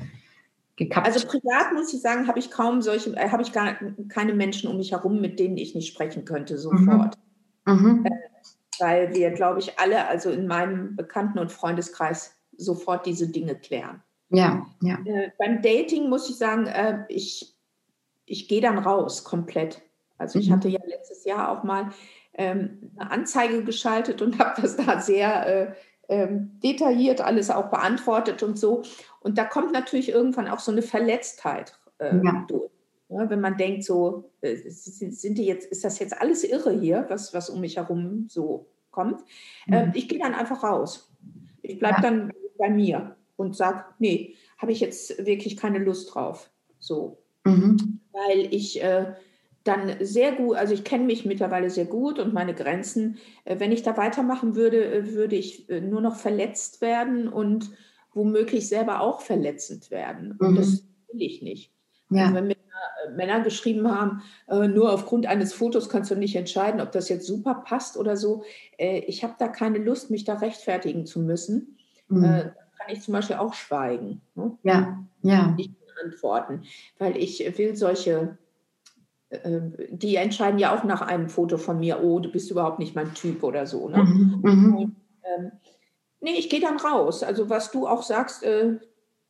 [0.76, 1.08] gekappt.
[1.08, 3.74] Also privat muss ich sagen, habe ich kaum solche, äh, habe ich gar
[4.08, 7.18] keine Menschen um mich herum, mit denen ich nicht sprechen könnte sofort.
[7.66, 7.74] Mhm.
[7.74, 8.06] Mhm.
[8.80, 14.02] Weil wir, glaube ich, alle, also in meinem Bekannten- und Freundeskreis, sofort diese Dinge klären.
[14.30, 14.98] Ja, ja.
[15.04, 17.56] Äh, beim Dating muss ich sagen, äh, ich,
[18.26, 19.82] ich gehe dann raus komplett.
[20.18, 20.54] Also ich mhm.
[20.54, 21.90] hatte ja letztes Jahr auch mal
[22.34, 25.74] ähm, eine Anzeige geschaltet und habe das da sehr äh,
[26.08, 28.82] ähm, detailliert alles auch beantwortet und so.
[29.20, 32.44] Und da kommt natürlich irgendwann auch so eine Verletztheit äh, ja.
[32.48, 32.70] durch.
[33.10, 37.06] Ja, wenn man denkt, so, äh, sind die jetzt, ist das jetzt alles irre hier,
[37.08, 39.20] was, was um mich herum so kommt?
[39.66, 39.74] Mhm.
[39.74, 41.10] Ähm, ich gehe dann einfach raus.
[41.62, 42.02] Ich bleibe ja.
[42.02, 46.50] dann bei mir und sage, nee, habe ich jetzt wirklich keine Lust drauf.
[46.78, 47.18] So.
[47.44, 48.00] Mhm.
[48.12, 49.14] Weil ich äh,
[49.64, 53.18] dann sehr gut, also ich kenne mich mittlerweile sehr gut und meine Grenzen.
[53.44, 57.72] Äh, wenn ich da weitermachen würde, äh, würde ich nur noch verletzt werden und
[58.12, 60.36] womöglich selber auch verletzend werden.
[60.38, 60.56] Und mhm.
[60.56, 61.72] das will ich nicht.
[62.10, 62.24] Ja.
[62.24, 62.56] Also wenn mir
[63.14, 64.22] Männer geschrieben haben,
[64.72, 68.44] nur aufgrund eines Fotos kannst du nicht entscheiden, ob das jetzt super passt oder so.
[68.78, 71.76] ich habe da keine Lust, mich da rechtfertigen zu müssen.
[72.08, 72.22] Mhm.
[72.22, 74.20] kann ich zum Beispiel auch schweigen.
[74.34, 74.56] Ne?
[74.62, 75.48] Ja, ja.
[75.52, 75.72] Nicht
[76.04, 76.62] antworten,
[76.98, 78.38] weil ich will solche
[79.30, 82.96] ähm, die entscheiden ja auch nach einem Foto von mir, oh, du bist überhaupt nicht
[82.96, 83.88] mein Typ oder so.
[83.88, 84.02] Ne?
[84.02, 84.74] Mhm, mhm.
[84.74, 85.52] und, ähm,
[86.20, 87.22] nee, ich gehe dann raus.
[87.22, 88.78] Also was du auch sagst, äh,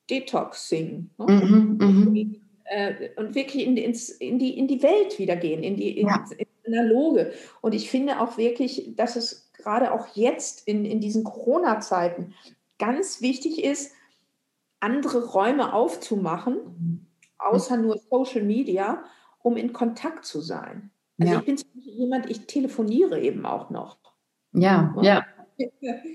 [0.09, 1.11] Detoxing.
[1.19, 2.40] Ne?
[2.71, 6.25] Äh, und wirklich in, ins, in, die, in die Welt wieder gehen, in die ja.
[6.39, 7.33] in Analoge.
[7.61, 12.33] Und ich finde auch wirklich, dass es gerade auch jetzt in, in diesen Corona-Zeiten
[12.79, 13.93] ganz wichtig ist,
[14.79, 17.07] andere Räume aufzumachen, mhm.
[17.39, 19.03] außer nur Social Media
[19.43, 20.91] um in Kontakt zu sein.
[21.19, 21.39] Also ja.
[21.41, 23.97] ich bin jemand, ich telefoniere eben auch noch.
[24.53, 25.25] Ja, ja.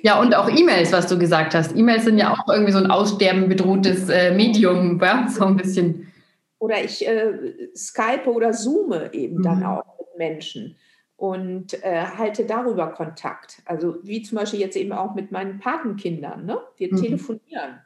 [0.01, 1.75] Ja, und auch E-Mails, was du gesagt hast.
[1.75, 5.27] E-Mails sind ja auch irgendwie so ein aussterben bedrohtes äh, Medium, ja?
[5.29, 6.11] so ein bisschen.
[6.59, 9.43] Oder ich äh, Skype oder Zoome eben mhm.
[9.43, 10.77] dann auch mit Menschen
[11.17, 13.61] und äh, halte darüber Kontakt.
[13.65, 16.45] Also wie zum Beispiel jetzt eben auch mit meinen Patenkindern.
[16.45, 16.59] Ne?
[16.77, 16.97] Wir mhm.
[16.97, 17.81] telefonieren,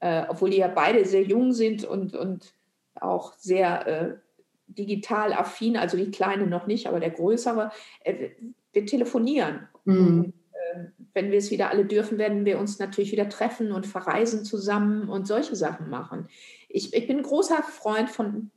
[0.00, 2.54] äh, obwohl die ja beide sehr jung sind und, und
[2.94, 4.14] auch sehr äh,
[4.66, 7.70] digital affin, also die Kleine noch nicht, aber der Größere,
[8.04, 8.30] äh,
[8.72, 9.68] wir telefonieren.
[9.84, 10.32] Mhm.
[11.14, 15.08] Wenn wir es wieder alle dürfen, werden wir uns natürlich wieder treffen und verreisen zusammen
[15.08, 16.28] und solche Sachen machen.
[16.68, 18.50] Ich, ich bin ein großer Freund von,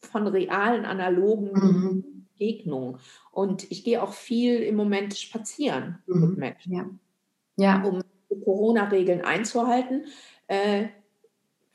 [0.00, 2.22] von realen, analogen mhm.
[2.42, 2.98] Begegnungen.
[3.30, 6.20] Und ich gehe auch viel im Moment spazieren mhm.
[6.20, 6.86] mit Menschen, ja.
[7.56, 7.82] Ja.
[7.84, 8.02] um
[8.44, 10.06] Corona-Regeln einzuhalten,
[10.46, 10.86] äh,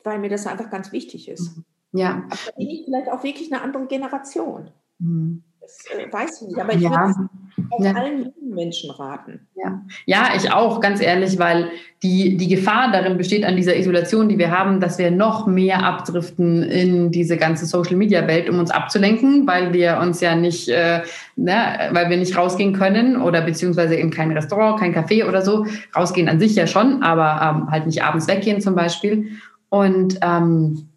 [0.04, 1.56] weil mir das einfach ganz wichtig ist.
[1.56, 1.64] Mhm.
[1.92, 2.26] Ja.
[2.28, 4.70] Aber bin ich vielleicht auch wirklich eine andere Generation.
[4.98, 5.42] Mhm.
[5.68, 6.90] Das äh, weiß ich nicht, aber ich ja.
[6.90, 7.92] würde ja.
[7.92, 9.46] allen jungen Menschen raten.
[9.54, 9.82] Ja.
[10.06, 11.68] ja, ich auch, ganz ehrlich, weil
[12.02, 15.84] die, die Gefahr darin besteht an dieser Isolation, die wir haben, dass wir noch mehr
[15.84, 21.02] abdriften in diese ganze Social-Media-Welt, um uns abzulenken, weil wir uns ja nicht, äh,
[21.36, 25.66] ne, weil wir nicht rausgehen können oder beziehungsweise in kein Restaurant, kein Café oder so.
[25.94, 29.26] Rausgehen an sich ja schon, aber ähm, halt nicht abends weggehen zum Beispiel.
[29.68, 30.87] Und ähm,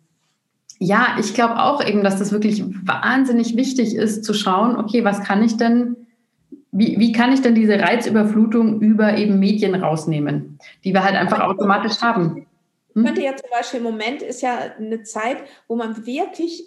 [0.83, 5.21] ja, ich glaube auch eben, dass das wirklich wahnsinnig wichtig ist, zu schauen, okay, was
[5.21, 6.07] kann ich denn,
[6.71, 11.41] wie, wie kann ich denn diese Reizüberflutung über eben Medien rausnehmen, die wir halt einfach
[11.41, 12.47] automatisch haben?
[12.95, 13.05] Hm?
[13.05, 16.65] Könnte ja zum Beispiel im Moment ist ja eine Zeit, wo man wirklich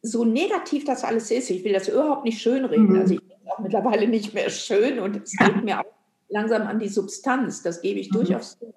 [0.00, 1.50] so negativ das alles ist.
[1.50, 2.90] Ich will das überhaupt nicht schönreden.
[2.90, 3.00] Mhm.
[3.00, 5.48] Also ich bin auch mittlerweile nicht mehr schön und es ja.
[5.48, 5.92] geht mir auch
[6.28, 7.64] langsam an die Substanz.
[7.64, 8.14] Das gebe ich mhm.
[8.18, 8.72] durchaus zu.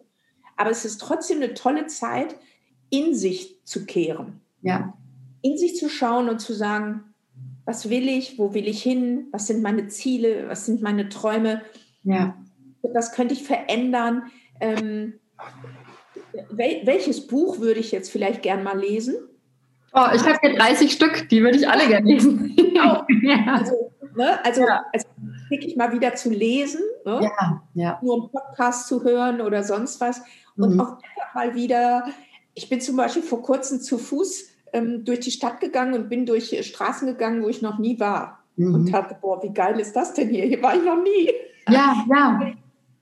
[0.57, 2.35] Aber es ist trotzdem eine tolle Zeit,
[2.95, 4.41] in sich zu kehren.
[4.61, 4.93] Ja.
[5.41, 7.03] In sich zu schauen und zu sagen,
[7.65, 11.61] was will ich, wo will ich hin, was sind meine Ziele, was sind meine Träume,
[12.03, 12.37] ja.
[12.93, 14.23] was könnte ich verändern,
[14.59, 15.19] ähm,
[16.49, 19.15] wel welches Buch würde ich jetzt vielleicht gern mal lesen?
[19.93, 22.55] Oh, ich habe hier 30 Stück, die würde ich alle gerne lesen.
[22.75, 23.05] ja.
[23.47, 24.85] Also, ne, also, ja.
[24.93, 25.07] also
[25.49, 27.19] wirklich mal wieder zu lesen, ne?
[27.21, 27.99] ja, ja.
[28.01, 30.21] nur einen Podcast zu hören oder sonst was
[30.57, 30.81] und mhm.
[30.81, 32.05] auch einfach mal wieder
[32.55, 36.25] ich bin zum Beispiel vor kurzem zu Fuß ähm, durch die Stadt gegangen und bin
[36.25, 38.39] durch Straßen gegangen, wo ich noch nie war.
[38.55, 38.73] Mhm.
[38.73, 40.45] Und dachte, boah, wie geil ist das denn hier?
[40.45, 41.31] Hier war ich noch nie.
[41.69, 42.53] Ja, ja.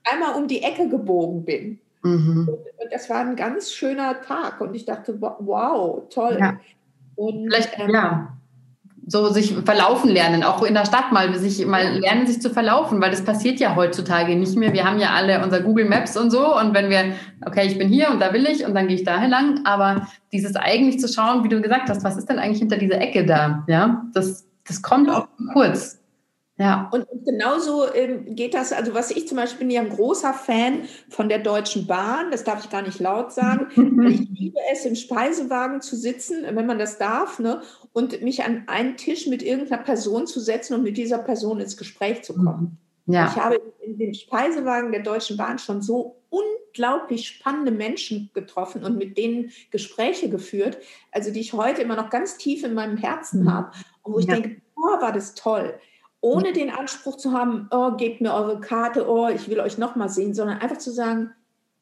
[0.04, 1.78] Einmal um die Ecke gebogen bin.
[2.02, 2.48] Mhm.
[2.48, 4.60] Und, und, das war ein ganz schöner Tag.
[4.60, 6.36] Und ich dachte, wow, toll.
[6.38, 6.60] Ja.
[7.14, 8.36] Und, Vielleicht, ähm, ja
[9.06, 13.00] so sich verlaufen lernen, auch in der Stadt mal sich mal lernen, sich zu verlaufen,
[13.00, 14.72] weil das passiert ja heutzutage nicht mehr.
[14.72, 17.14] Wir haben ja alle unser Google Maps und so und wenn wir,
[17.46, 20.06] okay, ich bin hier und da will ich und dann gehe ich dahin lang, aber
[20.32, 23.26] dieses eigentlich zu schauen, wie du gesagt hast, was ist denn eigentlich hinter dieser Ecke
[23.26, 23.64] da?
[23.66, 25.98] Ja, das, das kommt auch kurz.
[26.56, 26.88] Ja.
[26.92, 30.82] Und, genauso ähm, geht das, also was ich zum Beispiel bin ja ein großer Fan
[31.08, 34.84] von der Deutschen Bahn, das darf ich gar nicht laut sagen, weil ich liebe es,
[34.84, 37.60] im Speisewagen zu sitzen, wenn man das darf, ne,
[37.94, 41.76] und mich an einen Tisch mit irgendeiner Person zu setzen und mit dieser Person ins
[41.76, 42.76] Gespräch zu kommen.
[43.06, 43.28] Ja.
[43.28, 48.98] Ich habe in dem Speisewagen der Deutschen Bahn schon so unglaublich spannende Menschen getroffen und
[48.98, 50.78] mit denen Gespräche geführt,
[51.12, 53.52] also die ich heute immer noch ganz tief in meinem Herzen mhm.
[53.52, 53.70] habe
[54.02, 54.34] und wo ich ja.
[54.34, 55.74] denke, boah, war das toll.
[56.20, 60.08] Ohne den Anspruch zu haben, oh, gebt mir eure Karte, oh, ich will euch nochmal
[60.08, 61.30] sehen, sondern einfach zu sagen,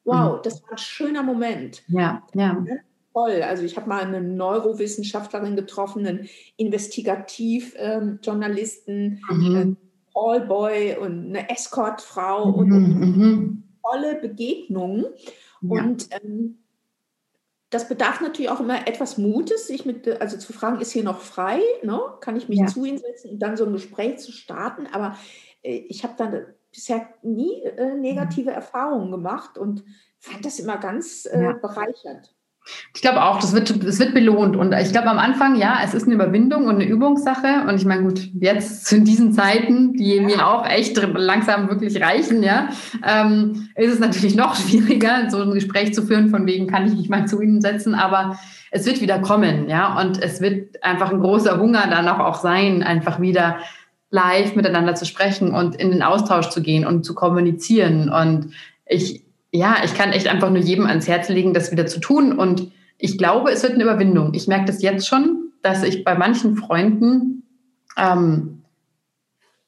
[0.03, 0.41] wow, mhm.
[0.43, 1.81] das war ein schöner Moment.
[1.87, 2.63] Ja, ja.
[3.13, 3.41] Toll.
[3.43, 9.55] Also ich habe mal eine Neurowissenschaftlerin getroffen, einen Investigativjournalisten, ähm, mhm.
[9.55, 9.73] äh,
[10.13, 12.53] Callboy und eine Escortfrau mhm.
[12.53, 13.63] und, und mhm.
[13.83, 15.05] tolle Begegnungen.
[15.61, 15.83] Ja.
[15.83, 16.59] Und ähm,
[17.69, 21.21] das bedarf natürlich auch immer etwas Mutes, sich mit, also zu fragen, ist hier noch
[21.21, 21.59] frei?
[21.81, 21.99] Ne?
[22.19, 22.67] Kann ich mich ja.
[22.67, 24.87] zu Ihnen setzen und dann so ein Gespräch zu starten?
[24.91, 25.17] Aber
[25.63, 28.55] äh, ich habe dann bisher nie äh, negative mhm.
[28.55, 29.83] Erfahrungen gemacht und
[30.19, 31.53] fand das immer ganz äh, ja.
[31.53, 32.32] bereichernd.
[32.95, 34.55] Ich glaube auch, das wird, das wird belohnt.
[34.55, 37.65] Und ich glaube am Anfang, ja, es ist eine Überwindung und eine Übungssache.
[37.67, 42.41] Und ich meine, gut, jetzt in diesen Zeiten, die mir auch echt langsam wirklich reichen,
[42.41, 42.69] ja,
[43.05, 46.93] ähm, ist es natürlich noch schwieriger, so ein Gespräch zu führen, von wegen kann ich
[46.93, 47.95] mich mal zu Ihnen setzen.
[47.95, 48.39] Aber
[48.71, 49.99] es wird wieder kommen, ja.
[49.99, 53.57] Und es wird einfach ein großer Hunger dann auch sein, einfach wieder
[54.09, 58.09] live miteinander zu sprechen und in den Austausch zu gehen und zu kommunizieren.
[58.09, 58.53] Und
[58.85, 59.23] ich,
[59.53, 62.33] ja, ich kann echt einfach nur jedem ans Herz legen, das wieder zu tun.
[62.33, 64.33] Und ich glaube, es wird eine Überwindung.
[64.33, 67.43] Ich merke das jetzt schon, dass ich bei manchen Freunden
[67.95, 68.62] ähm,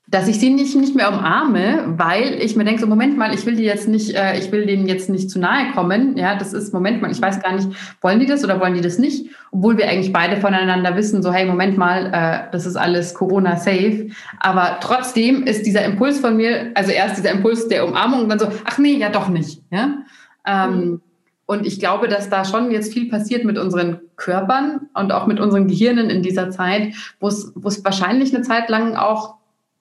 [0.08, 3.46] dass ich sie nicht, nicht mehr umarme, weil ich mir denke, so Moment mal, ich
[3.48, 6.16] will die jetzt nicht, äh, ich will denen jetzt nicht zu nahe kommen.
[6.16, 7.68] Ja, das ist, Moment mal, ich weiß gar nicht,
[8.02, 9.32] wollen die das oder wollen die das nicht?
[9.52, 14.10] Obwohl wir eigentlich beide voneinander wissen, so hey, Moment mal, äh, das ist alles Corona-safe.
[14.40, 18.40] Aber trotzdem ist dieser Impuls von mir, also erst dieser Impuls der Umarmung und dann
[18.40, 19.64] so, ach nee, ja doch nicht.
[19.72, 20.04] Ja?
[20.46, 21.02] Ähm, mhm.
[21.48, 25.40] Und ich glaube, dass da schon jetzt viel passiert mit unseren Körpern und auch mit
[25.40, 29.35] unseren Gehirnen in dieser Zeit, wo es wahrscheinlich eine Zeit lang auch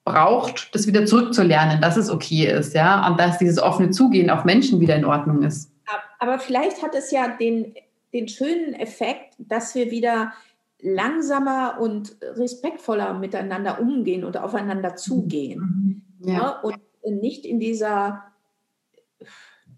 [0.05, 4.45] braucht, das wieder zurückzulernen, dass es okay ist, ja, und dass dieses offene Zugehen auf
[4.45, 5.71] Menschen wieder in Ordnung ist.
[6.19, 7.73] Aber vielleicht hat es ja den,
[8.13, 10.31] den schönen Effekt, dass wir wieder
[10.79, 16.03] langsamer und respektvoller miteinander umgehen und aufeinander zugehen.
[16.19, 16.29] Mhm.
[16.29, 16.33] Ja.
[16.33, 16.49] ja.
[16.61, 16.77] und
[17.21, 18.23] nicht in dieser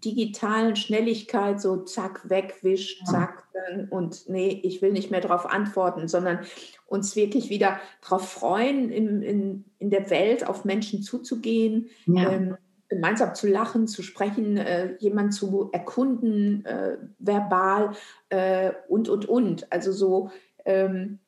[0.04, 3.44] digitalen Schnelligkeit so zack, wegwisch, zack,
[3.90, 6.40] und nee, ich will nicht mehr darauf antworten, sondern
[6.88, 12.30] uns wirklich wieder darauf freuen, in, in, in der Welt auf Menschen zuzugehen, ja.
[12.30, 12.56] ähm,
[12.88, 17.92] gemeinsam zu lachen, zu sprechen, äh, jemanden zu erkunden, äh, verbal
[18.30, 19.70] äh, und, und, und.
[19.70, 20.30] Also so
[20.64, 21.18] ähm,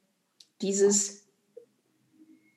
[0.62, 1.19] dieses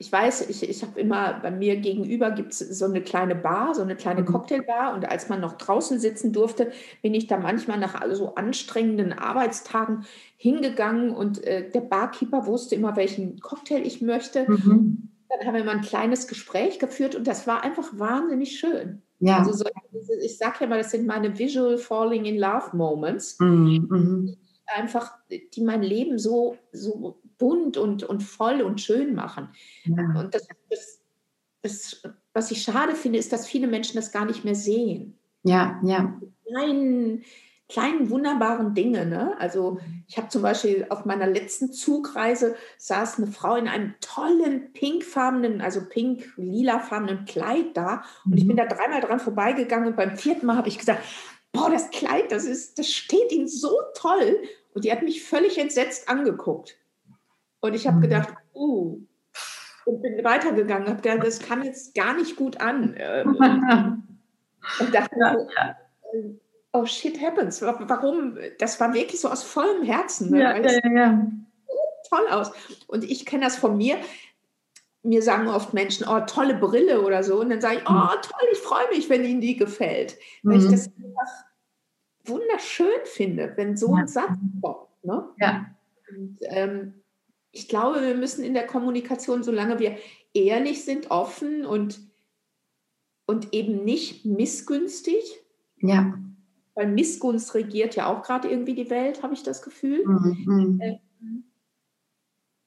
[0.04, 3.74] ich weiß, ich, ich habe immer, bei mir gegenüber gibt es so eine kleine Bar,
[3.74, 4.26] so eine kleine mhm.
[4.26, 4.94] Cocktailbar.
[4.94, 10.04] Und als man noch draußen sitzen durfte, bin ich da manchmal nach so anstrengenden Arbeitstagen
[10.36, 14.46] hingegangen und äh, der Barkeeper wusste immer, welchen Cocktail ich möchte.
[14.52, 15.08] Mhm.
[15.30, 19.02] Dann haben wir mal ein kleines Gespräch geführt und das war einfach wahnsinnig schön.
[19.20, 19.38] Ja.
[19.38, 19.64] Also so,
[20.22, 23.40] ich sage ja mal, das sind meine Visual Falling in Love Moments.
[23.40, 23.88] Mhm.
[23.90, 24.38] mhm.
[24.66, 29.50] Einfach, die mein Leben so, so bunt und, und voll und schön machen.
[29.86, 30.20] Ja.
[30.20, 31.02] Und das, das,
[31.62, 32.04] das,
[32.34, 35.18] was ich schade finde, ist, dass viele Menschen das gar nicht mehr sehen.
[35.44, 36.20] Ja, ja.
[36.48, 37.24] Kleinen,
[37.70, 39.06] kleinen wunderbaren Dinge.
[39.06, 39.36] Ne?
[39.40, 44.74] Also ich habe zum Beispiel auf meiner letzten Zugreise saß eine Frau in einem tollen
[44.74, 48.04] pinkfarbenen, also pink-lilafarbenen Kleid da.
[48.26, 48.60] Und ich bin mhm.
[48.62, 51.04] da dreimal dran vorbeigegangen und beim vierten Mal habe ich gesagt,
[51.52, 54.42] boah, das Kleid, das, ist, das steht Ihnen so toll.
[54.74, 56.78] Und die hat mich völlig entsetzt angeguckt.
[57.64, 58.02] Und ich habe mhm.
[58.02, 59.00] gedacht, uh,
[59.86, 62.94] und bin weitergegangen, habe gedacht, das kam jetzt gar nicht gut an.
[62.98, 63.38] Ähm,
[64.82, 65.76] und dachte, ja, ja.
[66.74, 67.62] oh shit happens.
[67.62, 68.38] Warum?
[68.60, 70.32] Das war wirklich so aus vollem Herzen.
[70.32, 70.42] Ne?
[70.42, 71.28] Ja, ja, ja,
[72.10, 72.52] Toll aus.
[72.88, 73.96] Und ich kenne das von mir.
[75.02, 77.40] Mir sagen oft Menschen, oh, tolle Brille oder so.
[77.40, 78.22] Und dann sage ich, oh, mhm.
[78.24, 80.18] toll, ich freue mich, wenn Ihnen die gefällt.
[80.44, 80.66] Weil mhm.
[80.66, 81.46] ich das einfach
[82.26, 84.90] wunderschön finde, wenn so ein Satz kommt.
[85.04, 85.30] Ne?
[85.40, 85.66] Ja.
[86.10, 87.03] Und, ähm,
[87.54, 89.98] ich glaube, wir müssen in der Kommunikation, solange wir
[90.34, 92.02] ehrlich sind, offen und,
[93.28, 95.24] und eben nicht missgünstig.
[95.78, 96.18] Ja.
[96.74, 100.04] Weil Missgunst regiert ja auch gerade irgendwie die Welt, habe ich das Gefühl.
[100.04, 100.80] Mhm.
[100.82, 101.44] Ähm,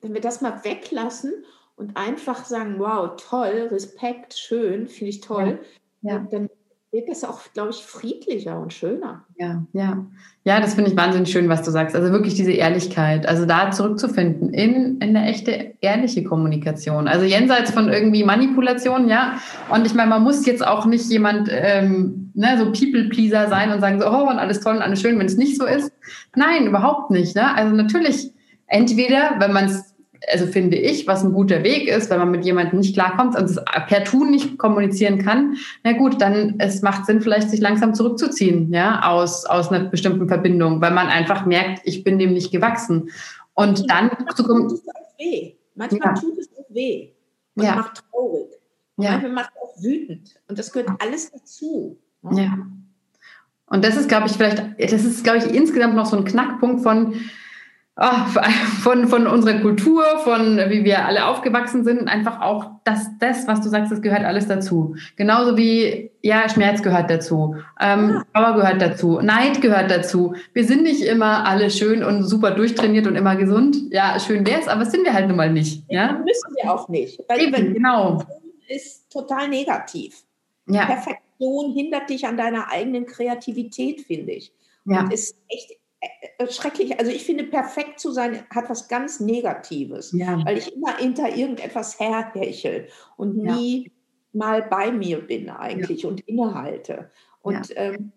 [0.01, 1.33] wenn wir das mal weglassen
[1.75, 5.59] und einfach sagen, wow, toll, Respekt, schön, finde ich toll,
[6.03, 6.13] ja.
[6.13, 6.19] Ja.
[6.31, 6.49] dann
[6.93, 9.25] wird es auch, glaube ich, friedlicher und schöner.
[9.37, 10.07] Ja, ja.
[10.45, 11.97] Ja, das finde ich wahnsinnig schön, was du sagst.
[11.97, 17.09] Also wirklich diese Ehrlichkeit, also da zurückzufinden in, in eine echte, ehrliche Kommunikation.
[17.09, 19.41] Also jenseits von irgendwie Manipulation, ja.
[19.69, 23.81] Und ich meine, man muss jetzt auch nicht jemand, ähm, ne, so People-Pleaser sein und
[23.81, 25.93] sagen so, oh, und alles toll und alles schön, wenn es nicht so ist.
[26.37, 27.35] Nein, überhaupt nicht.
[27.35, 27.55] Ne?
[27.55, 28.31] Also natürlich,
[28.69, 29.96] entweder, wenn man es
[30.31, 33.45] also finde ich, was ein guter Weg ist, wenn man mit jemandem nicht klarkommt und
[33.45, 37.95] es per Tun nicht kommunizieren kann, na gut, dann es macht Sinn, vielleicht sich langsam
[37.95, 42.51] zurückzuziehen, ja, aus, aus einer bestimmten Verbindung, weil man einfach merkt, ich bin dem nicht
[42.51, 43.11] gewachsen.
[43.55, 44.69] Und, und dann zu kommen.
[44.69, 45.55] Tut es auch weh.
[45.75, 46.21] Manchmal ja.
[46.21, 47.11] tut es auch weh.
[47.55, 47.77] Und ja.
[47.77, 48.49] macht traurig.
[48.97, 49.11] Und ja.
[49.13, 50.35] manchmal macht es auch wütend.
[50.49, 51.99] Und das gehört alles dazu.
[52.23, 52.43] Ne?
[52.43, 52.59] Ja.
[53.69, 56.83] Und das ist, glaube ich, vielleicht, das ist, glaube ich, insgesamt noch so ein Knackpunkt
[56.83, 57.15] von,
[57.97, 58.41] oh,
[58.83, 63.61] von, von unserer Kultur, von wie wir alle aufgewachsen sind, einfach auch das, das, was
[63.61, 64.97] du sagst, das gehört alles dazu.
[65.17, 70.35] Genauso wie, ja, Schmerz gehört dazu, ähm, Trauer gehört dazu, Neid gehört dazu.
[70.53, 73.77] Wir sind nicht immer alle schön und super durchtrainiert und immer gesund.
[73.91, 75.85] Ja, schön wäre es, aber sind wir halt nun mal nicht.
[75.89, 76.13] Ja?
[76.13, 77.21] Müssen wir auch nicht.
[77.29, 78.23] Weil Eben, genau.
[78.69, 80.23] ist total negativ.
[80.69, 80.87] Ja.
[80.87, 84.53] Perfektion hindert dich an deiner eigenen Kreativität, finde ich.
[84.85, 85.01] Ja.
[85.01, 85.77] Und ist echt
[86.51, 86.99] schrecklich.
[86.99, 90.45] Also ich finde, perfekt zu sein hat was ganz Negatives, ja.
[90.45, 93.91] weil ich immer hinter irgendetwas herhechel und nie ja.
[94.33, 96.09] mal bei mir bin eigentlich ja.
[96.09, 97.11] und innehalte.
[97.41, 98.13] Und ähm,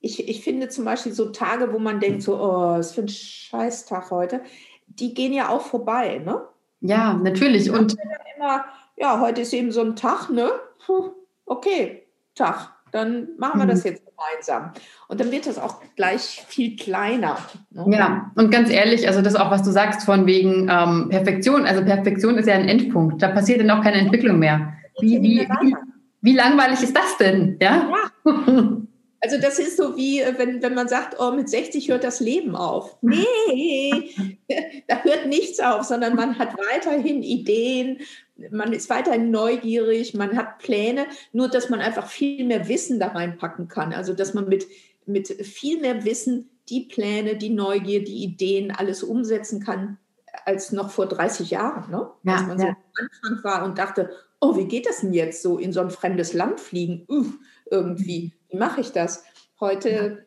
[0.00, 3.08] ich, ich finde zum Beispiel so Tage, wo man denkt, so, oh, was für ein
[3.08, 4.42] Scheißtag heute,
[4.86, 6.42] die gehen ja auch vorbei, ne?
[6.80, 7.70] Ja, natürlich.
[7.70, 7.96] Und
[8.36, 8.64] immer,
[8.96, 10.50] ja, heute ist eben so ein Tag, ne?
[10.86, 11.10] Puh,
[11.44, 12.04] okay,
[12.36, 13.90] Tag dann machen wir das mhm.
[13.90, 14.72] jetzt gemeinsam.
[15.08, 17.38] Und dann wird das auch gleich viel kleiner.
[17.70, 17.84] Ne?
[17.96, 21.64] Ja, und ganz ehrlich, also das auch, was du sagst von wegen ähm, Perfektion.
[21.64, 23.22] Also Perfektion ist ja ein Endpunkt.
[23.22, 24.72] Da passiert dann auch keine Entwicklung mehr.
[25.00, 25.76] Wie, wie, wie,
[26.20, 27.56] wie langweilig ist das denn?
[27.60, 27.88] Ja.
[28.24, 28.32] ja.
[29.20, 32.20] Also das ist so wie, äh, wenn, wenn man sagt, oh, mit 60 hört das
[32.20, 32.96] Leben auf.
[33.00, 34.14] Nee,
[35.58, 37.98] nichts auf, sondern man hat weiterhin Ideen,
[38.50, 43.08] man ist weiterhin neugierig, man hat Pläne, nur dass man einfach viel mehr Wissen da
[43.08, 43.92] reinpacken kann.
[43.92, 44.66] Also dass man mit,
[45.06, 49.98] mit viel mehr Wissen die Pläne, die Neugier, die Ideen alles umsetzen kann,
[50.44, 51.90] als noch vor 30 Jahren.
[51.90, 52.10] Ne?
[52.22, 52.64] Ja, dass man ja.
[52.64, 55.80] so am Anfang war und dachte, oh, wie geht das denn jetzt so in so
[55.80, 57.04] ein fremdes Land fliegen?
[57.08, 57.32] Uff,
[57.70, 59.24] irgendwie, wie mache ich das?
[59.58, 60.26] Heute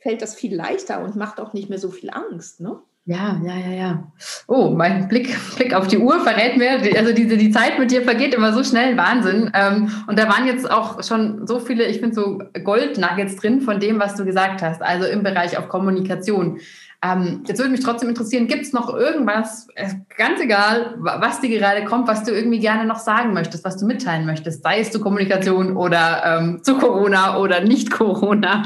[0.00, 2.60] fällt das viel leichter und macht auch nicht mehr so viel Angst.
[2.60, 2.82] Ne?
[3.04, 4.12] Ja, ja, ja, ja.
[4.46, 8.02] Oh, mein Blick, Blick auf die Uhr verrät mir, also diese, die Zeit mit dir
[8.02, 9.50] vergeht immer so schnell, Wahnsinn.
[9.54, 13.80] Ähm, und da waren jetzt auch schon so viele, ich finde so Goldnuggets drin von
[13.80, 16.60] dem, was du gesagt hast, also im Bereich auf Kommunikation.
[17.04, 21.50] Ähm, jetzt würde mich trotzdem interessieren, gibt es noch irgendwas, äh, ganz egal, was dir
[21.50, 24.92] gerade kommt, was du irgendwie gerne noch sagen möchtest, was du mitteilen möchtest, sei es
[24.92, 28.62] zu Kommunikation oder ähm, zu Corona oder nicht Corona?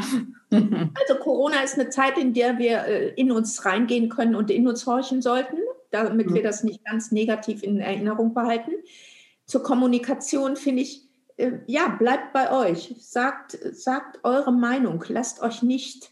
[0.95, 4.69] Also Corona ist eine Zeit, in der wir äh, in uns reingehen können und in
[4.69, 5.57] uns horchen sollten,
[5.91, 6.45] damit wir mhm.
[6.45, 8.73] das nicht ganz negativ in Erinnerung behalten.
[9.45, 11.03] Zur Kommunikation finde ich,
[11.37, 12.95] äh, ja, bleibt bei euch.
[12.99, 15.05] Sagt, sagt eure Meinung.
[15.09, 16.11] Lasst euch nicht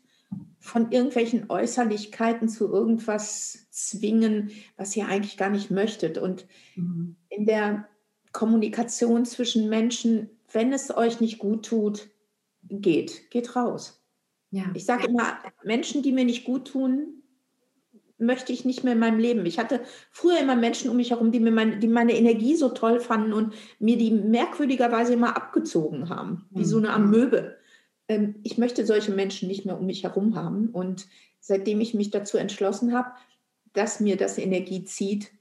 [0.58, 6.18] von irgendwelchen Äußerlichkeiten zu irgendwas zwingen, was ihr eigentlich gar nicht möchtet.
[6.18, 7.16] Und mhm.
[7.28, 7.88] in der
[8.32, 12.08] Kommunikation zwischen Menschen, wenn es euch nicht gut tut,
[12.62, 14.03] geht, geht raus.
[14.54, 14.66] Ja.
[14.72, 17.24] Ich sage immer, Menschen, die mir nicht gut tun,
[18.18, 19.44] möchte ich nicht mehr in meinem Leben.
[19.46, 19.80] Ich hatte
[20.12, 23.32] früher immer Menschen um mich herum, die, mir meine, die meine Energie so toll fanden
[23.32, 26.94] und mir die merkwürdigerweise immer abgezogen haben, wie so eine mhm.
[26.94, 27.56] Amöbe.
[28.06, 30.68] Ähm, ich möchte solche Menschen nicht mehr um mich herum haben.
[30.68, 31.08] Und
[31.40, 33.10] seitdem ich mich dazu entschlossen habe,
[33.72, 35.32] dass mir das Energie zieht,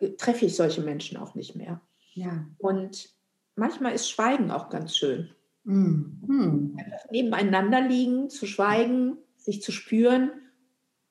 [0.00, 1.82] äh, treffe ich solche Menschen auch nicht mehr.
[2.14, 2.46] Ja.
[2.56, 3.10] Und
[3.56, 5.34] manchmal ist Schweigen auch ganz schön.
[5.64, 6.76] Mhm.
[6.78, 10.30] Einfach nebeneinander liegen, zu schweigen, sich zu spüren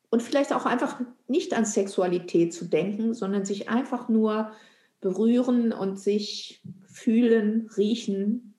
[0.10, 4.52] und vielleicht auch einfach nicht an Sexualität zu denken, sondern sich einfach nur
[5.02, 8.54] berühren und sich fühlen, riechen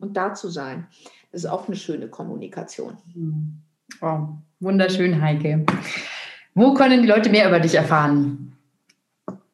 [0.00, 0.88] und da zu sein.
[1.32, 2.96] Das ist auch eine schöne Kommunikation.
[4.00, 4.28] Oh,
[4.60, 5.64] wunderschön, Heike.
[6.54, 8.56] Wo können die Leute mehr über dich erfahren?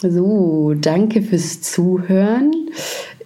[0.00, 2.70] So, danke fürs Zuhören.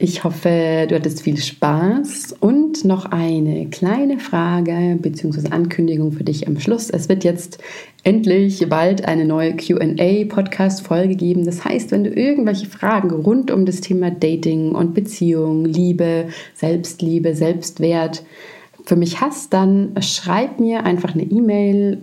[0.00, 5.50] Ich hoffe, du hattest viel Spaß und noch eine kleine Frage bzw.
[5.50, 6.88] Ankündigung für dich am Schluss.
[6.88, 7.58] Es wird jetzt
[8.04, 11.44] endlich bald eine neue QA-Podcast-Folge geben.
[11.44, 17.34] Das heißt, wenn du irgendwelche Fragen rund um das Thema Dating und Beziehung, Liebe, Selbstliebe,
[17.34, 18.22] Selbstwert,
[18.88, 22.00] für mich hast, dann schreib mir einfach eine E-Mail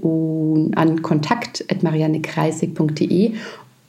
[0.75, 3.33] an kontakt.mariannekreisig.de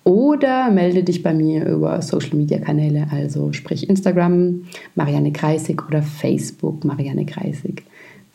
[0.07, 4.62] oder melde dich bei mir über Social Media Kanäle, also sprich Instagram
[4.94, 7.82] Marianne Kreisig oder Facebook Marianne Kreisig.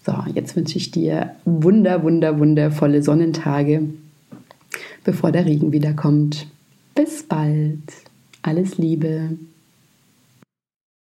[0.06, 3.84] So, jetzt wünsche ich dir wunder, wunder, wundervolle Sonnentage,
[5.06, 6.46] bevor der Regen wieder kommt.
[6.94, 7.80] Bis bald.
[8.42, 9.38] Alles Liebe.